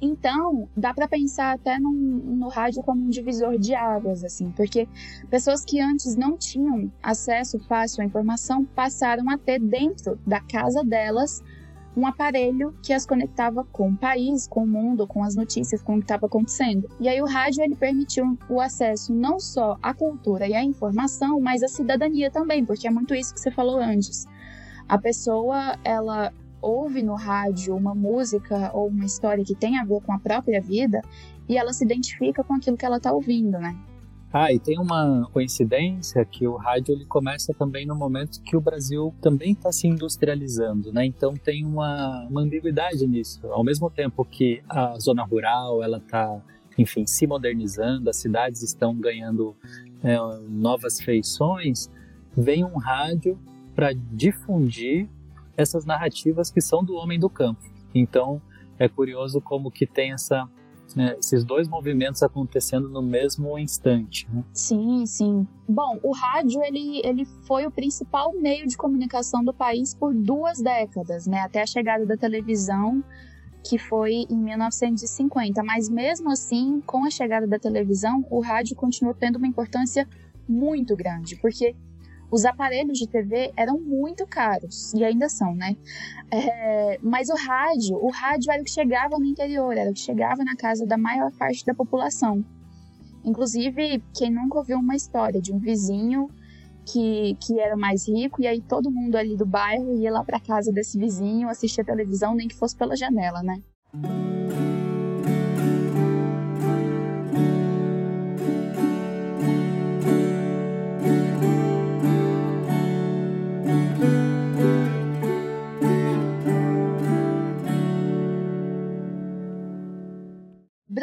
Então, 0.00 0.68
dá 0.76 0.92
para 0.92 1.08
pensar 1.08 1.54
até 1.54 1.78
no, 1.78 1.90
no 1.90 2.48
rádio 2.48 2.82
como 2.82 3.02
um 3.02 3.08
divisor 3.08 3.58
de 3.58 3.74
águas, 3.74 4.22
assim, 4.24 4.50
porque 4.50 4.86
pessoas 5.30 5.64
que 5.64 5.80
antes 5.80 6.16
não 6.16 6.36
tinham 6.36 6.92
acesso 7.02 7.58
fácil 7.60 8.02
à 8.02 8.04
informação 8.04 8.64
passaram 8.64 9.30
a 9.30 9.38
ter 9.38 9.58
dentro 9.58 10.18
da 10.26 10.40
casa 10.40 10.84
delas 10.84 11.42
um 11.96 12.06
aparelho 12.06 12.74
que 12.82 12.92
as 12.92 13.06
conectava 13.06 13.64
com 13.72 13.88
o 13.88 13.96
país, 13.96 14.46
com 14.46 14.64
o 14.64 14.66
mundo, 14.66 15.06
com 15.06 15.24
as 15.24 15.34
notícias, 15.34 15.82
com 15.82 15.94
o 15.94 15.98
que 15.98 16.04
estava 16.04 16.26
acontecendo. 16.26 16.90
E 17.00 17.08
aí 17.08 17.22
o 17.22 17.26
rádio 17.26 17.64
ele 17.64 17.74
permitiu 17.74 18.36
o 18.50 18.60
acesso 18.60 19.14
não 19.14 19.40
só 19.40 19.78
à 19.82 19.94
cultura 19.94 20.46
e 20.46 20.54
à 20.54 20.62
informação, 20.62 21.40
mas 21.40 21.62
à 21.62 21.68
cidadania 21.68 22.30
também, 22.30 22.62
porque 22.64 22.86
é 22.86 22.90
muito 22.90 23.14
isso 23.14 23.32
que 23.32 23.40
você 23.40 23.50
falou 23.50 23.78
antes. 23.78 24.26
A 24.86 24.98
pessoa, 24.98 25.78
ela 25.82 26.32
ouve 26.66 27.02
no 27.02 27.14
rádio 27.14 27.76
uma 27.76 27.94
música 27.94 28.70
ou 28.74 28.88
uma 28.88 29.04
história 29.04 29.44
que 29.44 29.54
tem 29.54 29.78
a 29.78 29.84
ver 29.84 30.00
com 30.02 30.12
a 30.12 30.18
própria 30.18 30.60
vida 30.60 31.00
e 31.48 31.56
ela 31.56 31.72
se 31.72 31.84
identifica 31.84 32.42
com 32.42 32.54
aquilo 32.54 32.76
que 32.76 32.84
ela 32.84 32.96
está 32.96 33.12
ouvindo, 33.12 33.58
né? 33.58 33.76
Ah, 34.32 34.52
e 34.52 34.58
tem 34.58 34.78
uma 34.78 35.28
coincidência 35.32 36.24
que 36.24 36.46
o 36.46 36.56
rádio 36.56 36.92
ele 36.92 37.06
começa 37.06 37.54
também 37.54 37.86
no 37.86 37.94
momento 37.94 38.42
que 38.42 38.56
o 38.56 38.60
Brasil 38.60 39.14
também 39.20 39.52
está 39.52 39.70
se 39.70 39.86
industrializando, 39.86 40.92
né? 40.92 41.06
Então 41.06 41.34
tem 41.34 41.64
uma, 41.64 42.26
uma 42.28 42.42
ambiguidade 42.42 43.06
nisso. 43.06 43.46
Ao 43.46 43.62
mesmo 43.62 43.88
tempo 43.88 44.24
que 44.24 44.62
a 44.68 44.98
zona 44.98 45.22
rural 45.22 45.82
ela 45.82 45.98
está, 45.98 46.42
enfim, 46.76 47.06
se 47.06 47.26
modernizando, 47.26 48.10
as 48.10 48.16
cidades 48.16 48.62
estão 48.62 48.94
ganhando 48.96 49.54
é, 50.02 50.18
novas 50.48 51.00
feições, 51.00 51.88
vem 52.36 52.64
um 52.64 52.76
rádio 52.76 53.38
para 53.74 53.92
difundir 53.92 55.08
essas 55.56 55.84
narrativas 55.84 56.50
que 56.50 56.60
são 56.60 56.84
do 56.84 56.94
homem 56.94 57.18
do 57.18 57.30
campo. 57.30 57.62
Então 57.94 58.40
é 58.78 58.88
curioso 58.88 59.40
como 59.40 59.70
que 59.70 59.86
tem 59.86 60.12
essa 60.12 60.48
né, 60.94 61.16
esses 61.18 61.44
dois 61.44 61.68
movimentos 61.68 62.22
acontecendo 62.22 62.88
no 62.88 63.02
mesmo 63.02 63.58
instante. 63.58 64.26
Né? 64.32 64.44
Sim, 64.52 65.04
sim. 65.04 65.46
Bom, 65.68 65.98
o 66.02 66.12
rádio 66.12 66.62
ele, 66.62 67.00
ele 67.04 67.24
foi 67.46 67.66
o 67.66 67.70
principal 67.70 68.32
meio 68.32 68.66
de 68.66 68.76
comunicação 68.76 69.44
do 69.44 69.52
país 69.52 69.94
por 69.94 70.14
duas 70.14 70.60
décadas, 70.60 71.26
né? 71.26 71.40
Até 71.40 71.62
a 71.62 71.66
chegada 71.66 72.06
da 72.06 72.16
televisão, 72.16 73.02
que 73.62 73.78
foi 73.78 74.26
em 74.30 74.36
1950. 74.36 75.62
Mas 75.64 75.88
mesmo 75.88 76.30
assim, 76.30 76.80
com 76.86 77.04
a 77.04 77.10
chegada 77.10 77.46
da 77.46 77.58
televisão, 77.58 78.24
o 78.30 78.40
rádio 78.40 78.76
continuou 78.76 79.14
tendo 79.14 79.36
uma 79.36 79.46
importância 79.46 80.08
muito 80.48 80.94
grande, 80.94 81.36
porque 81.36 81.74
os 82.30 82.44
aparelhos 82.44 82.98
de 82.98 83.06
TV 83.06 83.52
eram 83.56 83.78
muito 83.78 84.26
caros, 84.26 84.92
e 84.94 85.04
ainda 85.04 85.28
são, 85.28 85.54
né? 85.54 85.76
É, 86.30 86.98
mas 87.02 87.28
o 87.28 87.34
rádio, 87.34 87.96
o 87.96 88.10
rádio 88.10 88.50
era 88.50 88.60
o 88.60 88.64
que 88.64 88.70
chegava 88.70 89.18
no 89.18 89.24
interior, 89.24 89.76
era 89.76 89.90
o 89.90 89.94
que 89.94 90.00
chegava 90.00 90.42
na 90.44 90.56
casa 90.56 90.86
da 90.86 90.98
maior 90.98 91.30
parte 91.32 91.64
da 91.64 91.74
população. 91.74 92.44
Inclusive, 93.24 94.02
quem 94.16 94.30
nunca 94.30 94.58
ouviu 94.58 94.78
uma 94.78 94.94
história 94.94 95.40
de 95.40 95.52
um 95.52 95.58
vizinho 95.58 96.30
que, 96.84 97.36
que 97.40 97.58
era 97.58 97.76
mais 97.76 98.08
rico, 98.08 98.40
e 98.40 98.46
aí 98.46 98.60
todo 98.60 98.90
mundo 98.90 99.16
ali 99.16 99.36
do 99.36 99.44
bairro 99.44 99.92
ia 99.94 100.12
lá 100.12 100.22
para 100.22 100.38
casa 100.38 100.72
desse 100.72 100.98
vizinho 100.98 101.48
assistir 101.48 101.80
a 101.80 101.84
televisão, 101.84 102.34
nem 102.34 102.46
que 102.46 102.54
fosse 102.54 102.76
pela 102.76 102.96
janela, 102.96 103.42
né? 103.42 103.60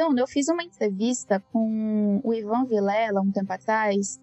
Bruno, 0.03 0.19
eu 0.19 0.27
fiz 0.27 0.50
uma 0.50 0.62
entrevista 0.62 1.41
com 1.53 2.19
o 2.22 2.33
Ivan 2.33 2.65
Vilela 2.65 3.22
um 3.22 3.31
tempo 3.31 3.53
atrás 3.53 4.19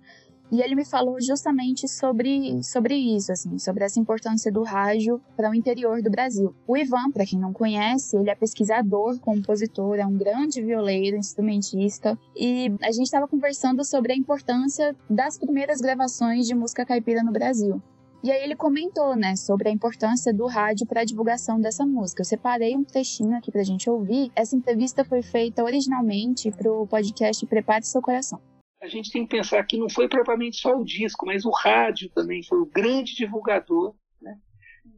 e 0.53 0.61
ele 0.61 0.75
me 0.75 0.85
falou 0.85 1.19
justamente 1.23 1.89
sobre, 1.89 2.63
sobre 2.63 2.95
isso, 2.95 3.33
assim, 3.33 3.57
sobre 3.59 3.85
essa 3.85 3.99
importância 3.99 4.53
do 4.53 4.63
rádio 4.63 5.23
para 5.35 5.49
o 5.49 5.55
interior 5.55 6.03
do 6.03 6.11
Brasil. 6.11 6.55
O 6.67 6.77
Ivan, 6.77 7.11
para 7.11 7.25
quem 7.25 7.39
não 7.39 7.53
conhece, 7.53 8.15
ele 8.15 8.29
é 8.29 8.35
pesquisador, 8.35 9.19
compositor, 9.21 9.97
é 9.97 10.05
um 10.05 10.19
grande 10.19 10.61
violeiro, 10.61 11.17
instrumentista, 11.17 12.19
e 12.37 12.67
a 12.83 12.93
gente 12.93 13.07
estava 13.07 13.27
conversando 13.27 13.83
sobre 13.83 14.13
a 14.13 14.17
importância 14.17 14.95
das 15.09 15.39
primeiras 15.39 15.81
gravações 15.81 16.47
de 16.47 16.55
música 16.55 16.85
caipira 16.85 17.23
no 17.23 17.33
Brasil. 17.33 17.81
E 18.23 18.31
aí 18.31 18.45
ele 18.45 18.55
comentou, 18.55 19.17
né, 19.17 19.35
sobre 19.35 19.71
a 19.71 19.73
importância 19.73 20.31
do 20.31 20.47
rádio 20.47 20.87
para 20.87 21.01
a 21.01 21.05
divulgação 21.05 21.59
dessa 21.59 21.87
música. 21.87 22.21
Eu 22.21 22.27
separei 22.27 22.77
um 22.77 22.85
trechinho 22.85 23.35
aqui 23.35 23.51
para 23.51 23.63
a 23.63 23.65
gente 23.65 23.89
ouvir. 23.89 24.31
Essa 24.37 24.55
entrevista 24.55 25.03
foi 25.07 25.23
feita 25.23 25.65
originalmente 25.65 26.51
para 26.51 26.71
o 26.71 26.87
podcast 26.87 27.47
Prepare 27.47 27.83
Seu 27.83 28.03
Coração. 28.03 28.39
A 28.83 28.89
gente 28.89 29.11
tem 29.11 29.27
que 29.27 29.37
pensar 29.37 29.65
que 29.65 29.79
não 29.79 29.89
foi 29.89 30.07
propriamente 30.07 30.59
só 30.59 30.77
o 30.77 30.85
disco, 30.85 31.25
mas 31.25 31.47
o 31.47 31.51
rádio 31.51 32.11
também 32.11 32.43
foi 32.43 32.59
o 32.59 32.67
grande 32.67 33.15
divulgador, 33.15 33.95
né? 34.21 34.37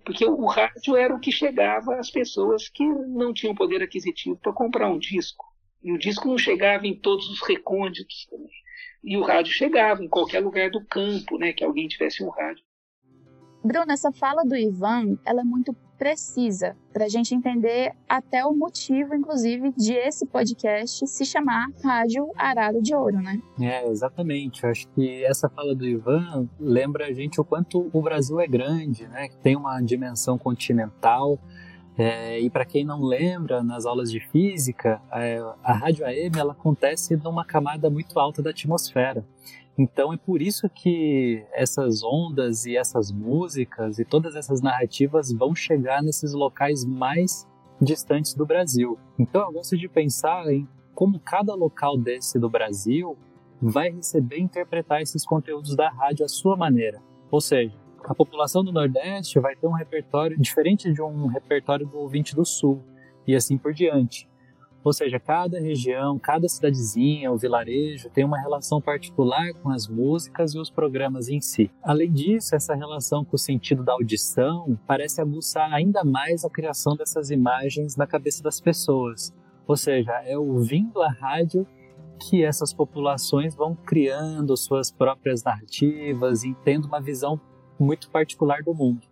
Porque 0.04 0.24
o 0.24 0.46
rádio 0.46 0.96
era 0.96 1.14
o 1.14 1.20
que 1.20 1.30
chegava 1.30 1.94
às 1.96 2.10
pessoas 2.10 2.68
que 2.68 2.84
não 2.84 3.32
tinham 3.32 3.54
poder 3.54 3.82
aquisitivo 3.84 4.36
para 4.36 4.52
comprar 4.52 4.90
um 4.90 4.98
disco. 4.98 5.44
E 5.80 5.92
o 5.92 5.98
disco 5.98 6.26
não 6.26 6.38
chegava 6.38 6.88
em 6.88 6.98
todos 6.98 7.28
os 7.28 7.40
recônditos 7.46 8.26
também. 8.26 8.50
E 9.04 9.16
o 9.16 9.22
rádio 9.22 9.52
chegava 9.52 10.02
em 10.02 10.08
qualquer 10.08 10.40
lugar 10.40 10.70
do 10.70 10.84
campo, 10.84 11.38
né, 11.38 11.52
que 11.52 11.64
alguém 11.64 11.86
tivesse 11.86 12.22
um 12.22 12.28
rádio. 12.28 12.64
Bruno, 13.64 13.92
essa 13.92 14.10
fala 14.12 14.42
do 14.44 14.56
Ivan, 14.56 15.16
ela 15.24 15.40
é 15.40 15.44
muito 15.44 15.74
precisa 16.02 16.76
para 16.92 17.04
a 17.04 17.08
gente 17.08 17.32
entender 17.32 17.92
até 18.08 18.44
o 18.44 18.52
motivo, 18.52 19.14
inclusive, 19.14 19.72
de 19.76 19.92
esse 19.92 20.26
podcast 20.26 21.06
se 21.06 21.24
chamar 21.24 21.68
Rádio 21.80 22.28
Arado 22.36 22.82
de 22.82 22.92
Ouro, 22.92 23.18
né? 23.18 23.40
É, 23.60 23.88
exatamente. 23.88 24.64
Eu 24.64 24.70
acho 24.70 24.88
que 24.88 25.24
essa 25.24 25.48
fala 25.48 25.76
do 25.76 25.86
Ivan 25.86 26.48
lembra 26.58 27.06
a 27.06 27.12
gente 27.12 27.40
o 27.40 27.44
quanto 27.44 27.88
o 27.92 28.02
Brasil 28.02 28.40
é 28.40 28.48
grande, 28.48 29.06
né? 29.06 29.28
Tem 29.44 29.54
uma 29.54 29.80
dimensão 29.80 30.36
continental. 30.36 31.38
É, 31.96 32.40
e 32.40 32.50
para 32.50 32.64
quem 32.64 32.84
não 32.84 33.00
lembra, 33.00 33.62
nas 33.62 33.86
aulas 33.86 34.10
de 34.10 34.18
física, 34.18 35.00
é, 35.12 35.38
a 35.62 35.72
rádio 35.72 36.04
AM 36.04 36.36
ela 36.36 36.52
acontece 36.52 37.14
numa 37.14 37.44
camada 37.44 37.88
muito 37.88 38.18
alta 38.18 38.42
da 38.42 38.50
atmosfera. 38.50 39.24
Então 39.78 40.12
é 40.12 40.16
por 40.16 40.42
isso 40.42 40.68
que 40.68 41.44
essas 41.52 42.02
ondas 42.02 42.66
e 42.66 42.76
essas 42.76 43.10
músicas 43.10 43.98
e 43.98 44.04
todas 44.04 44.36
essas 44.36 44.60
narrativas 44.60 45.32
vão 45.32 45.54
chegar 45.54 46.02
nesses 46.02 46.34
locais 46.34 46.84
mais 46.84 47.48
distantes 47.80 48.34
do 48.34 48.44
Brasil. 48.44 48.98
Então 49.18 49.40
eu 49.42 49.52
gosto 49.52 49.76
de 49.76 49.88
pensar 49.88 50.46
em 50.52 50.68
como 50.94 51.18
cada 51.18 51.54
local 51.54 51.96
desse 51.96 52.38
do 52.38 52.50
Brasil 52.50 53.16
vai 53.60 53.90
receber 53.90 54.38
e 54.38 54.42
interpretar 54.42 55.00
esses 55.00 55.24
conteúdos 55.24 55.74
da 55.74 55.88
rádio 55.88 56.24
à 56.24 56.28
sua 56.28 56.56
maneira. 56.56 57.00
Ou 57.30 57.40
seja, 57.40 57.74
a 58.04 58.14
população 58.14 58.62
do 58.64 58.72
Nordeste 58.72 59.38
vai 59.38 59.56
ter 59.56 59.66
um 59.66 59.72
repertório 59.72 60.38
diferente 60.38 60.92
de 60.92 61.00
um 61.00 61.26
repertório 61.26 61.86
do 61.86 61.98
ouvinte 61.98 62.34
do 62.34 62.44
Sul 62.44 62.82
e 63.26 63.34
assim 63.34 63.56
por 63.56 63.72
diante. 63.72 64.28
Ou 64.84 64.92
seja, 64.92 65.20
cada 65.20 65.60
região, 65.60 66.18
cada 66.18 66.48
cidadezinha, 66.48 67.30
o 67.30 67.36
vilarejo 67.36 68.10
tem 68.10 68.24
uma 68.24 68.40
relação 68.40 68.80
particular 68.80 69.52
com 69.54 69.70
as 69.70 69.86
músicas 69.86 70.54
e 70.54 70.58
os 70.58 70.70
programas 70.70 71.28
em 71.28 71.40
si. 71.40 71.70
Além 71.82 72.10
disso, 72.10 72.54
essa 72.54 72.74
relação 72.74 73.24
com 73.24 73.36
o 73.36 73.38
sentido 73.38 73.84
da 73.84 73.92
audição 73.92 74.78
parece 74.86 75.20
aguçar 75.20 75.72
ainda 75.72 76.02
mais 76.02 76.44
a 76.44 76.50
criação 76.50 76.96
dessas 76.96 77.30
imagens 77.30 77.96
na 77.96 78.06
cabeça 78.06 78.42
das 78.42 78.60
pessoas. 78.60 79.32
Ou 79.66 79.76
seja, 79.76 80.12
é 80.24 80.36
ouvindo 80.36 81.00
a 81.00 81.10
rádio 81.10 81.66
que 82.18 82.42
essas 82.44 82.72
populações 82.72 83.54
vão 83.54 83.74
criando 83.74 84.56
suas 84.56 84.90
próprias 84.90 85.42
narrativas 85.42 86.44
e 86.44 86.54
tendo 86.64 86.86
uma 86.86 87.00
visão 87.00 87.40
muito 87.78 88.10
particular 88.10 88.62
do 88.62 88.74
mundo. 88.74 89.06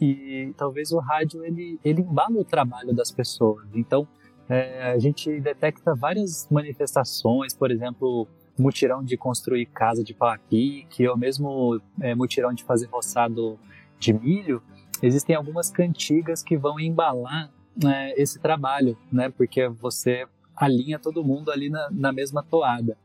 E 0.00 0.52
talvez 0.56 0.92
o 0.92 0.98
rádio 0.98 1.44
ele, 1.44 1.78
ele 1.84 2.02
embala 2.02 2.38
o 2.38 2.44
trabalho 2.44 2.94
das 2.94 3.10
pessoas. 3.10 3.66
Então, 3.74 4.06
é, 4.50 4.90
a 4.90 4.98
gente 4.98 5.40
detecta 5.40 5.94
várias 5.94 6.48
manifestações, 6.50 7.54
por 7.54 7.70
exemplo, 7.70 8.26
mutirão 8.58 9.02
de 9.02 9.16
construir 9.16 9.64
casa 9.66 10.02
de 10.02 10.12
pau 10.12 10.28
a 10.28 10.38
pique, 10.38 11.06
ou 11.06 11.16
mesmo 11.16 11.80
é, 12.00 12.16
mutirão 12.16 12.52
de 12.52 12.64
fazer 12.64 12.86
roçado 12.86 13.56
de 13.96 14.12
milho, 14.12 14.60
existem 15.00 15.36
algumas 15.36 15.70
cantigas 15.70 16.42
que 16.42 16.56
vão 16.56 16.80
embalar 16.80 17.48
né, 17.80 18.12
esse 18.16 18.40
trabalho, 18.40 18.98
né? 19.12 19.30
Porque 19.30 19.68
você 19.68 20.26
alinha 20.56 20.98
todo 20.98 21.22
mundo 21.22 21.52
ali 21.52 21.70
na, 21.70 21.88
na, 21.90 22.12
mesma 22.12 22.42
toada. 22.42 22.98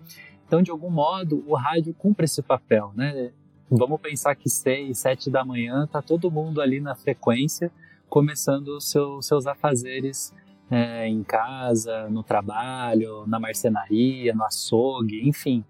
Então, 0.47 0.63
de 0.63 0.71
algum 0.71 0.89
modo, 0.89 1.43
o 1.47 1.55
rádio 1.55 1.93
cumpre 1.93 2.25
esse 2.25 2.41
papel, 2.41 2.91
né? 2.95 3.31
Vamos 3.69 4.01
pensar 4.01 4.35
que 4.35 4.49
seis, 4.49 4.97
sete 4.97 5.29
da 5.29 5.45
manhã 5.45 5.87
tá 5.87 6.01
todo 6.01 6.31
mundo 6.31 6.59
ali 6.59 6.79
na 6.79 6.95
frequência, 6.95 7.71
começando 8.09 8.69
os 8.69 8.89
seu, 8.89 9.21
seus 9.21 9.45
afazeres 9.45 10.33
é, 10.69 11.07
em 11.07 11.23
casa, 11.23 12.09
no 12.09 12.23
trabalho, 12.23 13.25
na 13.27 13.39
marcenaria, 13.39 14.33
no 14.33 14.43
açougue, 14.43 15.27
enfim. 15.27 15.63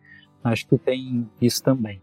Acho 0.43 0.67
que 0.67 0.77
tem 0.77 1.29
isso 1.41 1.61
também. 1.63 2.01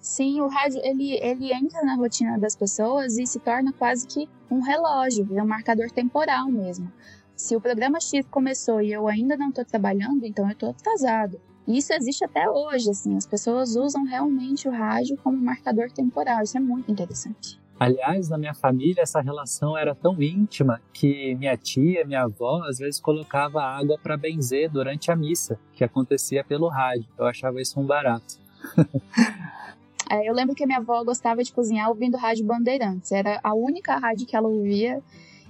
Sim, 0.00 0.40
o 0.40 0.46
rádio 0.46 0.80
ele, 0.84 1.14
ele 1.14 1.52
entra 1.52 1.82
na 1.82 1.96
rotina 1.96 2.38
das 2.38 2.54
pessoas 2.54 3.18
e 3.18 3.26
se 3.26 3.40
torna 3.40 3.72
quase 3.72 4.06
que 4.06 4.28
um 4.50 4.60
relógio, 4.60 5.26
é 5.36 5.42
um 5.42 5.46
marcador 5.46 5.90
temporal 5.90 6.46
mesmo. 6.46 6.92
Se 7.34 7.56
o 7.56 7.60
programa 7.60 8.00
X 8.00 8.24
começou 8.30 8.80
e 8.80 8.92
eu 8.92 9.08
ainda 9.08 9.36
não 9.36 9.48
estou 9.48 9.64
trabalhando, 9.64 10.24
então 10.24 10.46
eu 10.46 10.52
estou 10.52 10.70
atrasado. 10.70 11.40
Isso 11.66 11.92
existe 11.92 12.24
até 12.24 12.48
hoje, 12.48 12.88
assim, 12.88 13.16
as 13.16 13.26
pessoas 13.26 13.74
usam 13.74 14.04
realmente 14.04 14.68
o 14.68 14.70
rádio 14.70 15.18
como 15.22 15.36
marcador 15.36 15.90
temporal. 15.90 16.42
Isso 16.42 16.56
é 16.56 16.60
muito 16.60 16.90
interessante. 16.90 17.60
Aliás, 17.78 18.30
na 18.30 18.38
minha 18.38 18.54
família, 18.54 19.02
essa 19.02 19.20
relação 19.20 19.76
era 19.76 19.94
tão 19.94 20.20
íntima 20.22 20.80
que 20.94 21.34
minha 21.34 21.56
tia, 21.58 22.06
minha 22.06 22.22
avó, 22.22 22.62
às 22.66 22.78
vezes 22.78 22.98
colocava 22.98 23.62
água 23.62 23.98
para 24.02 24.16
benzer 24.16 24.70
durante 24.70 25.10
a 25.10 25.16
missa, 25.16 25.58
que 25.74 25.84
acontecia 25.84 26.42
pelo 26.42 26.68
rádio. 26.68 27.06
Eu 27.18 27.26
achava 27.26 27.60
isso 27.60 27.78
um 27.78 27.84
barato. 27.84 28.38
é, 30.10 30.26
eu 30.26 30.32
lembro 30.32 30.54
que 30.54 30.64
a 30.64 30.66
minha 30.66 30.78
avó 30.78 31.04
gostava 31.04 31.44
de 31.44 31.52
cozinhar 31.52 31.90
ouvindo 31.90 32.16
rádio 32.16 32.46
Bandeirantes. 32.46 33.12
Era 33.12 33.38
a 33.44 33.54
única 33.54 33.98
rádio 33.98 34.26
que 34.26 34.34
ela 34.34 34.48
ouvia 34.48 35.02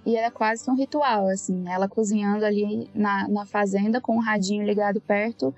e 0.05 0.17
era 0.17 0.31
quase 0.31 0.65
que 0.65 0.71
um 0.71 0.77
ritual, 0.77 1.29
assim. 1.29 1.69
Ela 1.69 1.89
cozinhando 1.89 2.45
ali 2.45 2.91
na, 2.93 3.29
na 3.29 3.47
fazenda 3.47 4.01
com 4.01 4.17
o 4.17 4.21
radinho 4.21 4.65
ligado 4.65 5.01
perto 5.01 5.55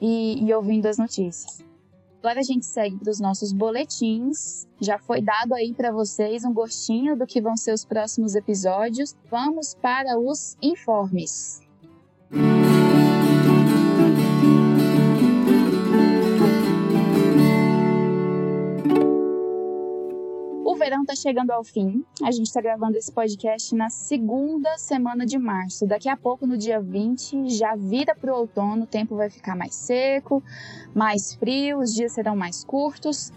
e, 0.00 0.44
e 0.44 0.54
ouvindo 0.54 0.86
as 0.86 0.96
notícias. 0.96 1.73
Agora 2.24 2.40
a 2.40 2.42
gente 2.42 2.64
segue 2.64 2.96
para 2.96 3.10
os 3.10 3.20
nossos 3.20 3.52
boletins. 3.52 4.66
Já 4.80 4.98
foi 4.98 5.20
dado 5.20 5.52
aí 5.52 5.74
para 5.74 5.92
vocês 5.92 6.42
um 6.42 6.54
gostinho 6.54 7.14
do 7.14 7.26
que 7.26 7.38
vão 7.38 7.54
ser 7.54 7.74
os 7.74 7.84
próximos 7.84 8.34
episódios. 8.34 9.14
Vamos 9.30 9.74
para 9.74 10.18
os 10.18 10.56
informes. 10.62 11.60
O 12.32 12.63
verão 20.84 21.00
está 21.00 21.16
chegando 21.16 21.50
ao 21.50 21.64
fim. 21.64 22.04
A 22.22 22.30
gente 22.30 22.46
está 22.46 22.60
gravando 22.60 22.98
esse 22.98 23.10
podcast 23.10 23.74
na 23.74 23.88
segunda 23.88 24.76
semana 24.76 25.24
de 25.24 25.38
março. 25.38 25.86
Daqui 25.86 26.10
a 26.10 26.16
pouco, 26.16 26.46
no 26.46 26.58
dia 26.58 26.78
20, 26.78 27.48
já 27.48 27.74
vira 27.74 28.14
para 28.14 28.30
o 28.30 28.36
outono, 28.36 28.82
o 28.82 28.86
tempo 28.86 29.16
vai 29.16 29.30
ficar 29.30 29.56
mais 29.56 29.74
seco, 29.74 30.42
mais 30.94 31.34
frio, 31.36 31.78
os 31.78 31.94
dias 31.94 32.12
serão 32.12 32.36
mais 32.36 32.62
curtos. 32.64 33.32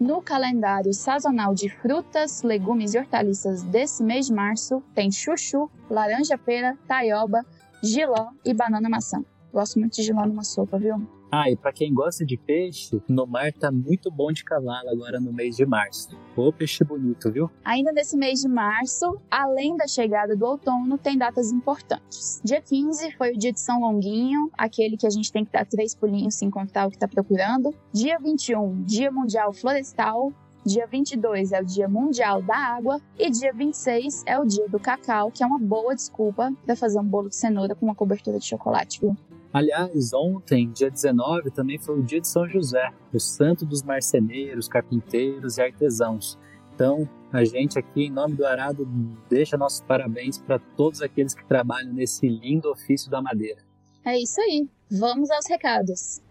No 0.00 0.22
calendário 0.22 0.94
sazonal 0.94 1.54
de 1.54 1.68
frutas, 1.68 2.42
legumes 2.42 2.94
e 2.94 2.98
hortaliças 2.98 3.62
desse 3.64 4.02
mês 4.02 4.26
de 4.26 4.32
março, 4.32 4.82
tem 4.94 5.10
chuchu, 5.10 5.70
laranja-pera, 5.90 6.78
taioba, 6.88 7.44
giló 7.82 8.30
e 8.46 8.54
banana-maçã. 8.54 9.22
Gosto 9.52 9.78
muito 9.78 9.96
de 9.96 10.04
giló 10.04 10.24
numa 10.24 10.42
sopa, 10.42 10.78
viu? 10.78 11.17
Ah, 11.30 11.50
e 11.50 11.56
para 11.56 11.72
quem 11.72 11.92
gosta 11.92 12.24
de 12.24 12.38
peixe, 12.38 13.02
no 13.06 13.26
mar 13.26 13.52
tá 13.52 13.70
muito 13.70 14.10
bom 14.10 14.32
de 14.32 14.42
cavalo 14.42 14.88
agora 14.88 15.20
no 15.20 15.30
mês 15.30 15.56
de 15.56 15.66
março. 15.66 16.08
Ô 16.34 16.50
peixe 16.50 16.82
bonito, 16.84 17.30
viu? 17.30 17.50
Ainda 17.62 17.92
nesse 17.92 18.16
mês 18.16 18.40
de 18.40 18.48
março, 18.48 19.20
além 19.30 19.76
da 19.76 19.86
chegada 19.86 20.34
do 20.34 20.46
outono, 20.46 20.96
tem 20.96 21.18
datas 21.18 21.52
importantes. 21.52 22.40
Dia 22.42 22.62
15 22.62 23.12
foi 23.12 23.32
o 23.32 23.38
dia 23.38 23.52
de 23.52 23.60
São 23.60 23.80
Longuinho, 23.80 24.50
aquele 24.56 24.96
que 24.96 25.06
a 25.06 25.10
gente 25.10 25.30
tem 25.30 25.44
que 25.44 25.52
dar 25.52 25.66
três 25.66 25.94
pulinhos 25.94 26.34
se 26.34 26.46
encontrar 26.46 26.86
o 26.86 26.90
que 26.90 26.98
tá 26.98 27.06
procurando. 27.06 27.74
Dia 27.92 28.18
21, 28.18 28.84
Dia 28.84 29.10
Mundial 29.12 29.52
Florestal. 29.52 30.32
Dia 30.64 30.86
22 30.86 31.52
é 31.52 31.60
o 31.60 31.64
Dia 31.64 31.88
Mundial 31.88 32.42
da 32.42 32.56
Água 32.56 33.00
e 33.18 33.30
dia 33.30 33.52
26 33.52 34.24
é 34.26 34.38
o 34.38 34.44
Dia 34.44 34.68
do 34.68 34.78
Cacau, 34.78 35.30
que 35.30 35.42
é 35.42 35.46
uma 35.46 35.58
boa 35.58 35.94
desculpa 35.94 36.52
para 36.66 36.76
fazer 36.76 36.98
um 36.98 37.04
bolo 37.04 37.28
de 37.28 37.36
cenoura 37.36 37.74
com 37.74 37.86
uma 37.86 37.94
cobertura 37.94 38.38
de 38.38 38.44
chocolate, 38.44 39.00
viu? 39.00 39.16
Aliás, 39.52 40.12
ontem, 40.12 40.70
dia 40.70 40.90
19, 40.90 41.50
também 41.50 41.78
foi 41.78 41.98
o 41.98 42.02
dia 42.02 42.20
de 42.20 42.28
São 42.28 42.46
José, 42.48 42.90
o 43.12 43.18
santo 43.18 43.64
dos 43.64 43.82
marceneiros, 43.82 44.68
carpinteiros 44.68 45.56
e 45.56 45.62
artesãos. 45.62 46.38
Então, 46.74 47.08
a 47.32 47.44
gente 47.44 47.78
aqui, 47.78 48.04
em 48.04 48.10
nome 48.10 48.34
do 48.34 48.46
Arado, 48.46 48.86
deixa 49.28 49.56
nossos 49.56 49.80
parabéns 49.80 50.38
para 50.38 50.58
todos 50.58 51.02
aqueles 51.02 51.34
que 51.34 51.44
trabalham 51.44 51.92
nesse 51.92 52.28
lindo 52.28 52.70
ofício 52.70 53.10
da 53.10 53.20
madeira. 53.22 53.60
É 54.04 54.18
isso 54.18 54.40
aí. 54.40 54.68
Vamos 54.90 55.30
aos 55.30 55.46
recados. 55.48 56.22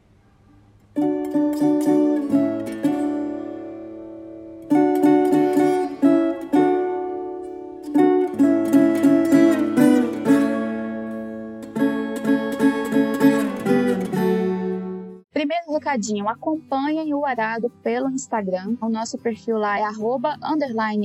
Primeiro 0.94 1.97
recadinho, 15.88 16.28
acompanhem 16.28 17.14
o 17.14 17.26
Arado 17.26 17.70
pelo 17.82 18.10
Instagram. 18.10 18.76
O 18.82 18.90
nosso 18.90 19.18
perfil 19.18 19.58
lá 19.58 19.80
é 19.80 19.84
arroba, 19.84 20.38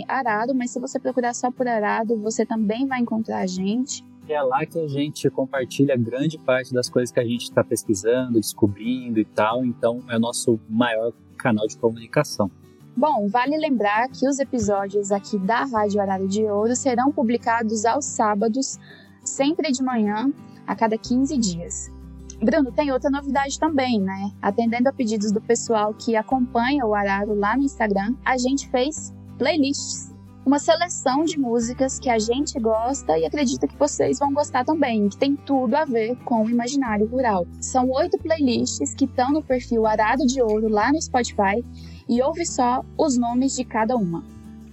arado, 0.09 0.55
mas 0.55 0.73
se 0.73 0.81
você 0.81 0.99
procurar 0.99 1.35
só 1.35 1.53
por 1.53 1.69
Arado, 1.69 2.19
você 2.19 2.45
também 2.45 2.87
vai 2.87 3.01
encontrar 3.01 3.39
a 3.39 3.47
gente. 3.47 4.05
É 4.29 4.43
lá 4.43 4.67
que 4.67 4.81
a 4.81 4.89
gente 4.89 5.29
compartilha 5.31 5.97
grande 5.97 6.37
parte 6.39 6.75
das 6.75 6.89
coisas 6.91 7.13
que 7.13 7.21
a 7.21 7.25
gente 7.25 7.43
está 7.43 7.63
pesquisando, 7.63 8.41
descobrindo 8.41 9.21
e 9.21 9.25
tal. 9.25 9.65
Então 9.65 10.01
é 10.09 10.17
o 10.17 10.21
nosso 10.21 10.59
maior 10.69 11.13
canal 11.37 11.67
de 11.69 11.77
comunicação. 11.77 12.51
Bom, 12.97 13.29
vale 13.29 13.57
lembrar 13.57 14.09
que 14.09 14.29
os 14.29 14.39
episódios 14.39 15.13
aqui 15.13 15.39
da 15.39 15.65
Rádio 15.65 16.01
Horário 16.01 16.27
de 16.27 16.45
Ouro 16.45 16.75
serão 16.75 17.13
publicados 17.13 17.85
aos 17.85 18.05
sábados, 18.05 18.79
sempre 19.25 19.71
de 19.71 19.83
manhã, 19.83 20.33
a 20.67 20.75
cada 20.75 20.99
15 20.99 21.39
dias. 21.39 22.02
Bruno, 22.43 22.73
tem 22.73 22.91
outra 22.91 23.09
novidade 23.09 23.57
também, 23.57 24.01
né? 24.01 24.33
Atendendo 24.43 24.89
a 24.89 24.93
pedidos 24.93 25.31
do 25.31 25.41
pessoal 25.41 25.95
que 25.95 26.17
acompanha 26.17 26.85
o 26.85 26.93
Araro 26.93 27.35
lá 27.35 27.57
no 27.57 27.63
Instagram, 27.63 28.17
a 28.25 28.37
gente 28.37 28.69
fez 28.69 29.15
playlists. 29.39 30.13
Uma 30.45 30.59
seleção 30.59 31.25
de 31.25 31.39
músicas 31.39 32.01
que 32.01 32.11
a 32.11 32.19
gente 32.19 32.59
gosta 32.59 33.17
e 33.17 33.25
acredita 33.25 33.69
que 33.69 33.77
vocês 33.77 34.19
vão 34.19 34.35
gostar 34.35 34.65
também, 34.65 35.09
que 35.09 35.17
tem 35.17 35.37
tudo 35.37 35.77
a 35.77 35.85
ver 35.85 36.17
com 36.25 36.43
o 36.43 36.51
imaginário 36.51 37.07
rural. 37.07 37.47
São 37.61 37.89
oito 37.91 38.19
playlists 38.19 38.93
que 38.93 39.05
estão 39.05 39.31
no 39.31 39.45
perfil 39.45 39.87
Arado 39.87 40.27
de 40.27 40.43
Ouro 40.43 40.69
lá 40.69 40.93
no 40.93 41.01
Spotify 41.01 41.65
e 42.09 42.21
ouve 42.21 42.45
só 42.45 42.85
os 42.99 43.17
nomes 43.17 43.55
de 43.55 43.65
cada 43.65 43.97
uma. 43.97 44.25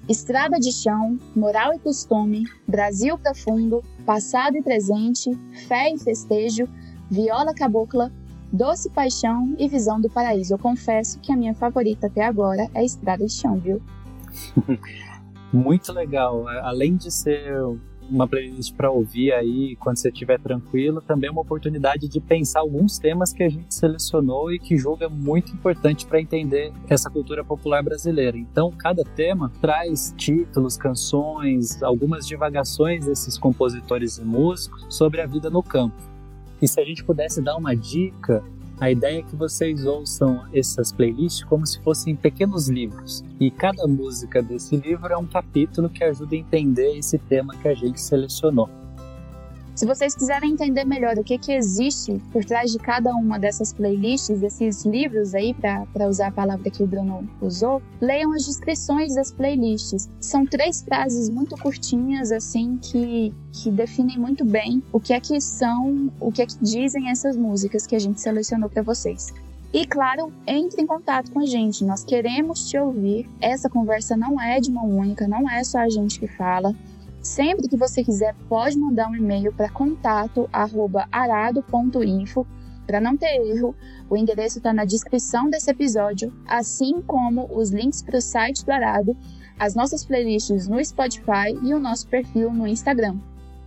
Estrada 0.09 0.57
de 0.57 0.71
Chão, 0.71 1.19
Moral 1.35 1.75
e 1.75 1.77
Costume, 1.77 2.45
Brasil 2.67 3.15
Profundo, 3.19 3.83
Passado 4.07 4.57
e 4.57 4.63
Presente, 4.63 5.29
Fé 5.67 5.93
e 5.93 5.99
Festejo, 5.99 6.67
Viola 7.09 7.53
Cabocla, 7.53 8.11
Doce 8.51 8.89
Paixão 8.89 9.55
e 9.57 9.67
Visão 9.67 9.99
do 9.99 10.09
Paraíso. 10.09 10.53
Eu 10.53 10.59
confesso 10.59 11.19
que 11.19 11.31
a 11.31 11.35
minha 11.35 11.53
favorita 11.53 12.07
até 12.07 12.23
agora 12.23 12.67
é 12.73 12.83
Estrada 12.83 13.25
de 13.25 13.31
Chão, 13.31 13.57
viu? 13.57 13.81
Muito 15.51 15.91
legal. 15.91 16.47
Além 16.47 16.95
de 16.95 17.11
ser 17.11 17.51
uma 18.09 18.27
playlist 18.27 18.73
para 18.73 18.89
ouvir 18.89 19.31
aí 19.33 19.75
quando 19.77 19.97
você 19.97 20.09
estiver 20.09 20.39
tranquilo, 20.39 21.01
também 21.01 21.27
é 21.27 21.31
uma 21.31 21.41
oportunidade 21.41 22.07
de 22.07 22.19
pensar 22.19 22.61
alguns 22.61 22.97
temas 22.97 23.31
que 23.31 23.43
a 23.43 23.49
gente 23.49 23.73
selecionou 23.73 24.51
e 24.51 24.59
que 24.59 24.77
julga 24.77 25.07
muito 25.07 25.51
importante 25.51 26.05
para 26.05 26.19
entender 26.19 26.73
essa 26.87 27.09
cultura 27.09 27.43
popular 27.43 27.83
brasileira. 27.83 28.37
Então, 28.37 28.71
cada 28.71 29.03
tema 29.03 29.51
traz 29.61 30.13
títulos, 30.17 30.75
canções, 30.75 31.81
algumas 31.83 32.27
divagações 32.27 33.05
desses 33.05 33.37
compositores 33.37 34.17
e 34.17 34.23
músicos 34.23 34.85
sobre 34.89 35.21
a 35.21 35.27
vida 35.27 35.49
no 35.49 35.61
campo. 35.61 36.08
E 36.61 36.67
se 36.67 36.79
a 36.79 36.85
gente 36.85 37.03
pudesse 37.03 37.41
dar 37.41 37.55
uma 37.55 37.75
dica, 37.75 38.43
a 38.79 38.89
ideia 38.89 39.19
é 39.19 39.23
que 39.23 39.35
vocês 39.35 39.85
ouçam 39.85 40.45
essas 40.53 40.91
playlists 40.91 41.43
como 41.43 41.65
se 41.65 41.79
fossem 41.81 42.15
pequenos 42.15 42.69
livros. 42.69 43.23
E 43.39 43.51
cada 43.51 43.85
música 43.85 44.41
desse 44.41 44.77
livro 44.77 45.11
é 45.11 45.17
um 45.17 45.25
capítulo 45.25 45.89
que 45.89 46.03
ajuda 46.03 46.35
a 46.35 46.39
entender 46.39 46.97
esse 46.97 47.17
tema 47.17 47.55
que 47.57 47.67
a 47.67 47.73
gente 47.73 47.99
selecionou. 47.99 48.69
Se 49.79 49.85
vocês 49.85 50.13
quiserem 50.13 50.51
entender 50.51 50.83
melhor 50.83 51.17
o 51.17 51.23
que, 51.23 51.37
que 51.37 51.53
existe 51.53 52.21
por 52.33 52.43
trás 52.43 52.69
de 52.69 52.77
cada 52.77 53.15
uma 53.15 53.39
dessas 53.39 53.71
playlists, 53.71 54.37
desses 54.37 54.83
livros 54.83 55.33
aí, 55.33 55.53
para 55.53 56.05
usar 56.05 56.27
a 56.27 56.31
palavra 56.33 56.69
que 56.69 56.83
o 56.83 56.85
Bruno 56.85 57.25
usou, 57.39 57.81
leiam 58.01 58.33
as 58.33 58.45
descrições 58.45 59.15
das 59.15 59.31
playlists. 59.31 60.09
São 60.19 60.45
três 60.45 60.81
frases 60.81 61.29
muito 61.29 61.55
curtinhas, 61.55 62.29
assim, 62.29 62.77
que, 62.81 63.33
que 63.53 63.71
definem 63.71 64.17
muito 64.19 64.43
bem 64.43 64.83
o 64.91 64.99
que 64.99 65.13
é 65.13 65.19
que 65.21 65.39
são, 65.39 66.11
o 66.19 66.29
que 66.29 66.41
é 66.41 66.45
que 66.45 66.61
dizem 66.61 67.09
essas 67.09 67.37
músicas 67.37 67.87
que 67.87 67.95
a 67.95 67.99
gente 67.99 68.19
selecionou 68.19 68.69
para 68.69 68.83
vocês. 68.83 69.33
E 69.71 69.85
claro, 69.85 70.33
entre 70.45 70.81
em 70.81 70.85
contato 70.85 71.31
com 71.31 71.39
a 71.39 71.45
gente. 71.45 71.85
Nós 71.85 72.03
queremos 72.03 72.67
te 72.67 72.77
ouvir. 72.77 73.29
Essa 73.39 73.69
conversa 73.69 74.17
não 74.17 74.41
é 74.41 74.59
de 74.59 74.71
mão 74.71 74.89
única, 74.89 75.25
não 75.25 75.49
é 75.49 75.63
só 75.63 75.77
a 75.77 75.87
gente 75.87 76.19
que 76.19 76.27
fala. 76.27 76.75
Sempre 77.21 77.67
que 77.67 77.75
você 77.75 78.01
quiser, 78.03 78.33
pode 78.47 78.77
mandar 78.77 79.09
um 79.09 79.15
e-mail 79.15 79.51
para 79.51 79.69
contato@arado.info. 79.69 82.47
Para 82.87 83.01
não 83.01 83.17
ter 83.17 83.35
erro, 83.45 83.75
o 84.09 84.17
endereço 84.17 84.57
está 84.57 84.73
na 84.73 84.85
descrição 84.85 85.49
desse 85.49 85.69
episódio, 85.69 86.33
assim 86.47 87.01
como 87.01 87.47
os 87.53 87.69
links 87.69 88.01
para 88.01 88.17
o 88.17 88.21
site 88.21 88.65
do 88.65 88.71
Arado, 88.71 89.15
as 89.59 89.75
nossas 89.75 90.05
playlists 90.05 90.67
no 90.67 90.83
Spotify 90.83 91.53
e 91.61 91.73
o 91.73 91.79
nosso 91.79 92.07
perfil 92.07 92.51
no 92.51 92.65
Instagram. 92.65 93.17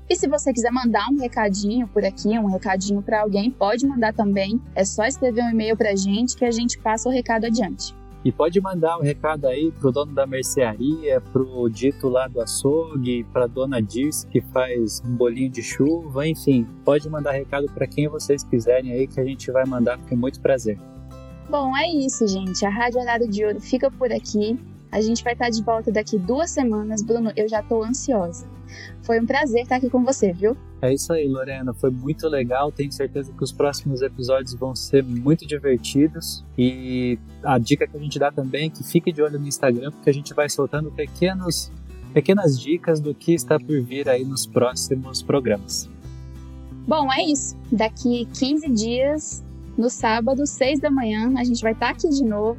E 0.09 0.17
se 0.17 0.27
você 0.27 0.53
quiser 0.53 0.73
mandar 0.73 1.09
um 1.11 1.19
recadinho 1.19 1.87
por 1.87 2.05
aqui, 2.05 2.37
um 2.39 2.47
recadinho 2.47 3.01
para 3.01 3.21
alguém, 3.21 3.51
pode 3.51 3.87
mandar 3.87 4.13
também. 4.13 4.61
É 4.75 4.85
só 4.85 5.05
escrever 5.05 5.45
um 5.45 5.51
e-mail 5.51 5.77
para 5.77 5.91
a 5.91 5.97
gente 5.97 6.37
que 6.37 6.45
a 6.45 6.51
gente 6.51 6.79
passa 6.79 7.09
o 7.09 7.13
recado 7.13 7.47
adiante. 7.47 7.95
E 8.25 8.31
pode 8.31 8.61
mandar 8.61 8.99
um 8.99 9.03
recado 9.03 9.47
aí 9.47 9.73
pro 9.73 9.91
dono 9.91 10.13
da 10.13 10.27
mercearia, 10.27 11.21
pro 11.21 11.69
dito 11.69 12.09
lá 12.09 12.29
do 12.29 12.41
açougue, 12.41 13.25
pra 13.33 13.47
dona 13.47 13.83
Dirce 13.83 14.27
que 14.29 14.41
faz 14.41 15.03
um 15.05 15.17
bolinho 15.17 15.51
de 15.51 15.63
chuva, 15.63 16.27
enfim, 16.27 16.67
pode 16.85 17.09
mandar 17.09 17.33
recado 17.33 17.67
para 17.73 17.87
quem 17.87 18.09
vocês 18.09 18.45
quiserem 18.45 18.93
aí 18.93 19.07
que 19.09 19.21
a 19.21 19.25
gente 19.25 19.51
vai 19.51 19.65
mandar 19.65 19.99
com 19.99 20.15
muito 20.15 20.41
prazer. 20.41 20.79
Bom, 21.51 21.77
é 21.77 21.89
isso, 21.89 22.27
gente. 22.27 22.65
A 22.65 22.71
Rádio 22.71 23.01
Horário 23.01 23.29
de 23.29 23.45
Ouro 23.45 23.61
fica 23.61 23.91
por 23.91 24.13
aqui. 24.13 24.59
A 24.91 25.01
gente 25.01 25.25
vai 25.25 25.33
estar 25.33 25.51
de 25.51 25.63
volta 25.63 25.91
daqui 25.91 26.19
duas 26.19 26.51
semanas. 26.51 27.03
Bruno, 27.03 27.33
eu 27.37 27.49
já 27.49 27.61
estou 27.61 27.83
ansiosa. 27.83 28.47
Foi 29.03 29.21
um 29.21 29.27
prazer 29.27 29.63
estar 29.63 29.77
aqui 29.77 29.91
com 29.91 30.05
você, 30.05 30.33
viu? 30.33 30.57
É 30.81 30.93
isso 30.93 31.13
aí, 31.13 31.27
Lorena. 31.29 31.73
Foi 31.75 31.91
muito 31.91 32.29
legal. 32.29 32.71
Tenho 32.73 32.93
certeza 32.93 33.33
que 33.33 33.43
os 33.43 33.53
próximos 33.53 34.03
episódios 34.03 34.55
vão 34.55 34.75
ser 34.75 35.03
muito 35.05 35.47
divertidos. 35.47 36.45
E 36.57 37.19
a 37.43 37.59
dica 37.59 37.87
que 37.87 37.97
a 37.97 38.01
gente 38.01 38.19
dá 38.19 38.31
também 38.31 38.67
é 38.67 38.71
que 38.71 38.83
fique 38.85 39.13
de 39.13 39.23
olho 39.23 39.39
no 39.39 39.47
Instagram, 39.47 39.91
porque 39.91 40.11
a 40.11 40.15
gente 40.15 40.35
vai 40.35 40.49
soltando 40.49 40.91
pequenos, 40.91 41.71
pequenas 42.13 42.59
dicas 42.59 43.01
do 43.01 43.15
que 43.15 43.35
está 43.35 43.59
por 43.59 43.81
vir 43.81 44.09
aí 44.09 44.25
nos 44.25 44.47
próximos 44.47 45.23
programas. 45.23 45.89
Bom, 46.87 47.13
é 47.13 47.25
isso. 47.25 47.57
Daqui 47.71 48.27
15 48.35 48.69
dias, 48.71 49.45
no 49.79 49.89
sábado, 49.89 50.47
6 50.47 50.81
da 50.81 50.91
manhã, 50.91 51.33
a 51.39 51.45
gente 51.45 51.63
vai 51.63 51.73
estar 51.73 51.91
aqui 51.91 52.09
de 52.09 52.25
novo 52.25 52.59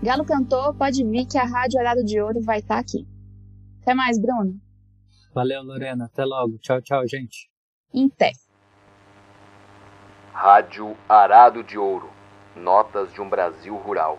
Galo 0.00 0.24
cantou, 0.24 0.72
pode 0.74 1.04
vir 1.04 1.26
que 1.26 1.36
a 1.36 1.44
Rádio 1.44 1.80
Horário 1.80 2.04
de 2.04 2.20
Ouro 2.20 2.40
vai 2.40 2.60
estar 2.60 2.78
aqui. 2.78 3.04
Até 3.82 3.94
mais, 3.94 4.16
Bruno. 4.16 4.54
Valeu, 5.34 5.62
Lorena. 5.62 6.06
Até 6.06 6.24
logo. 6.24 6.58
Tchau, 6.58 6.80
tchau, 6.80 7.06
gente. 7.06 7.48
Até. 7.94 8.32
Rádio 10.32 10.96
Arado 11.08 11.62
de 11.62 11.78
Ouro. 11.78 12.10
Notas 12.54 13.12
de 13.12 13.20
um 13.20 13.28
Brasil 13.28 13.76
Rural. 13.76 14.18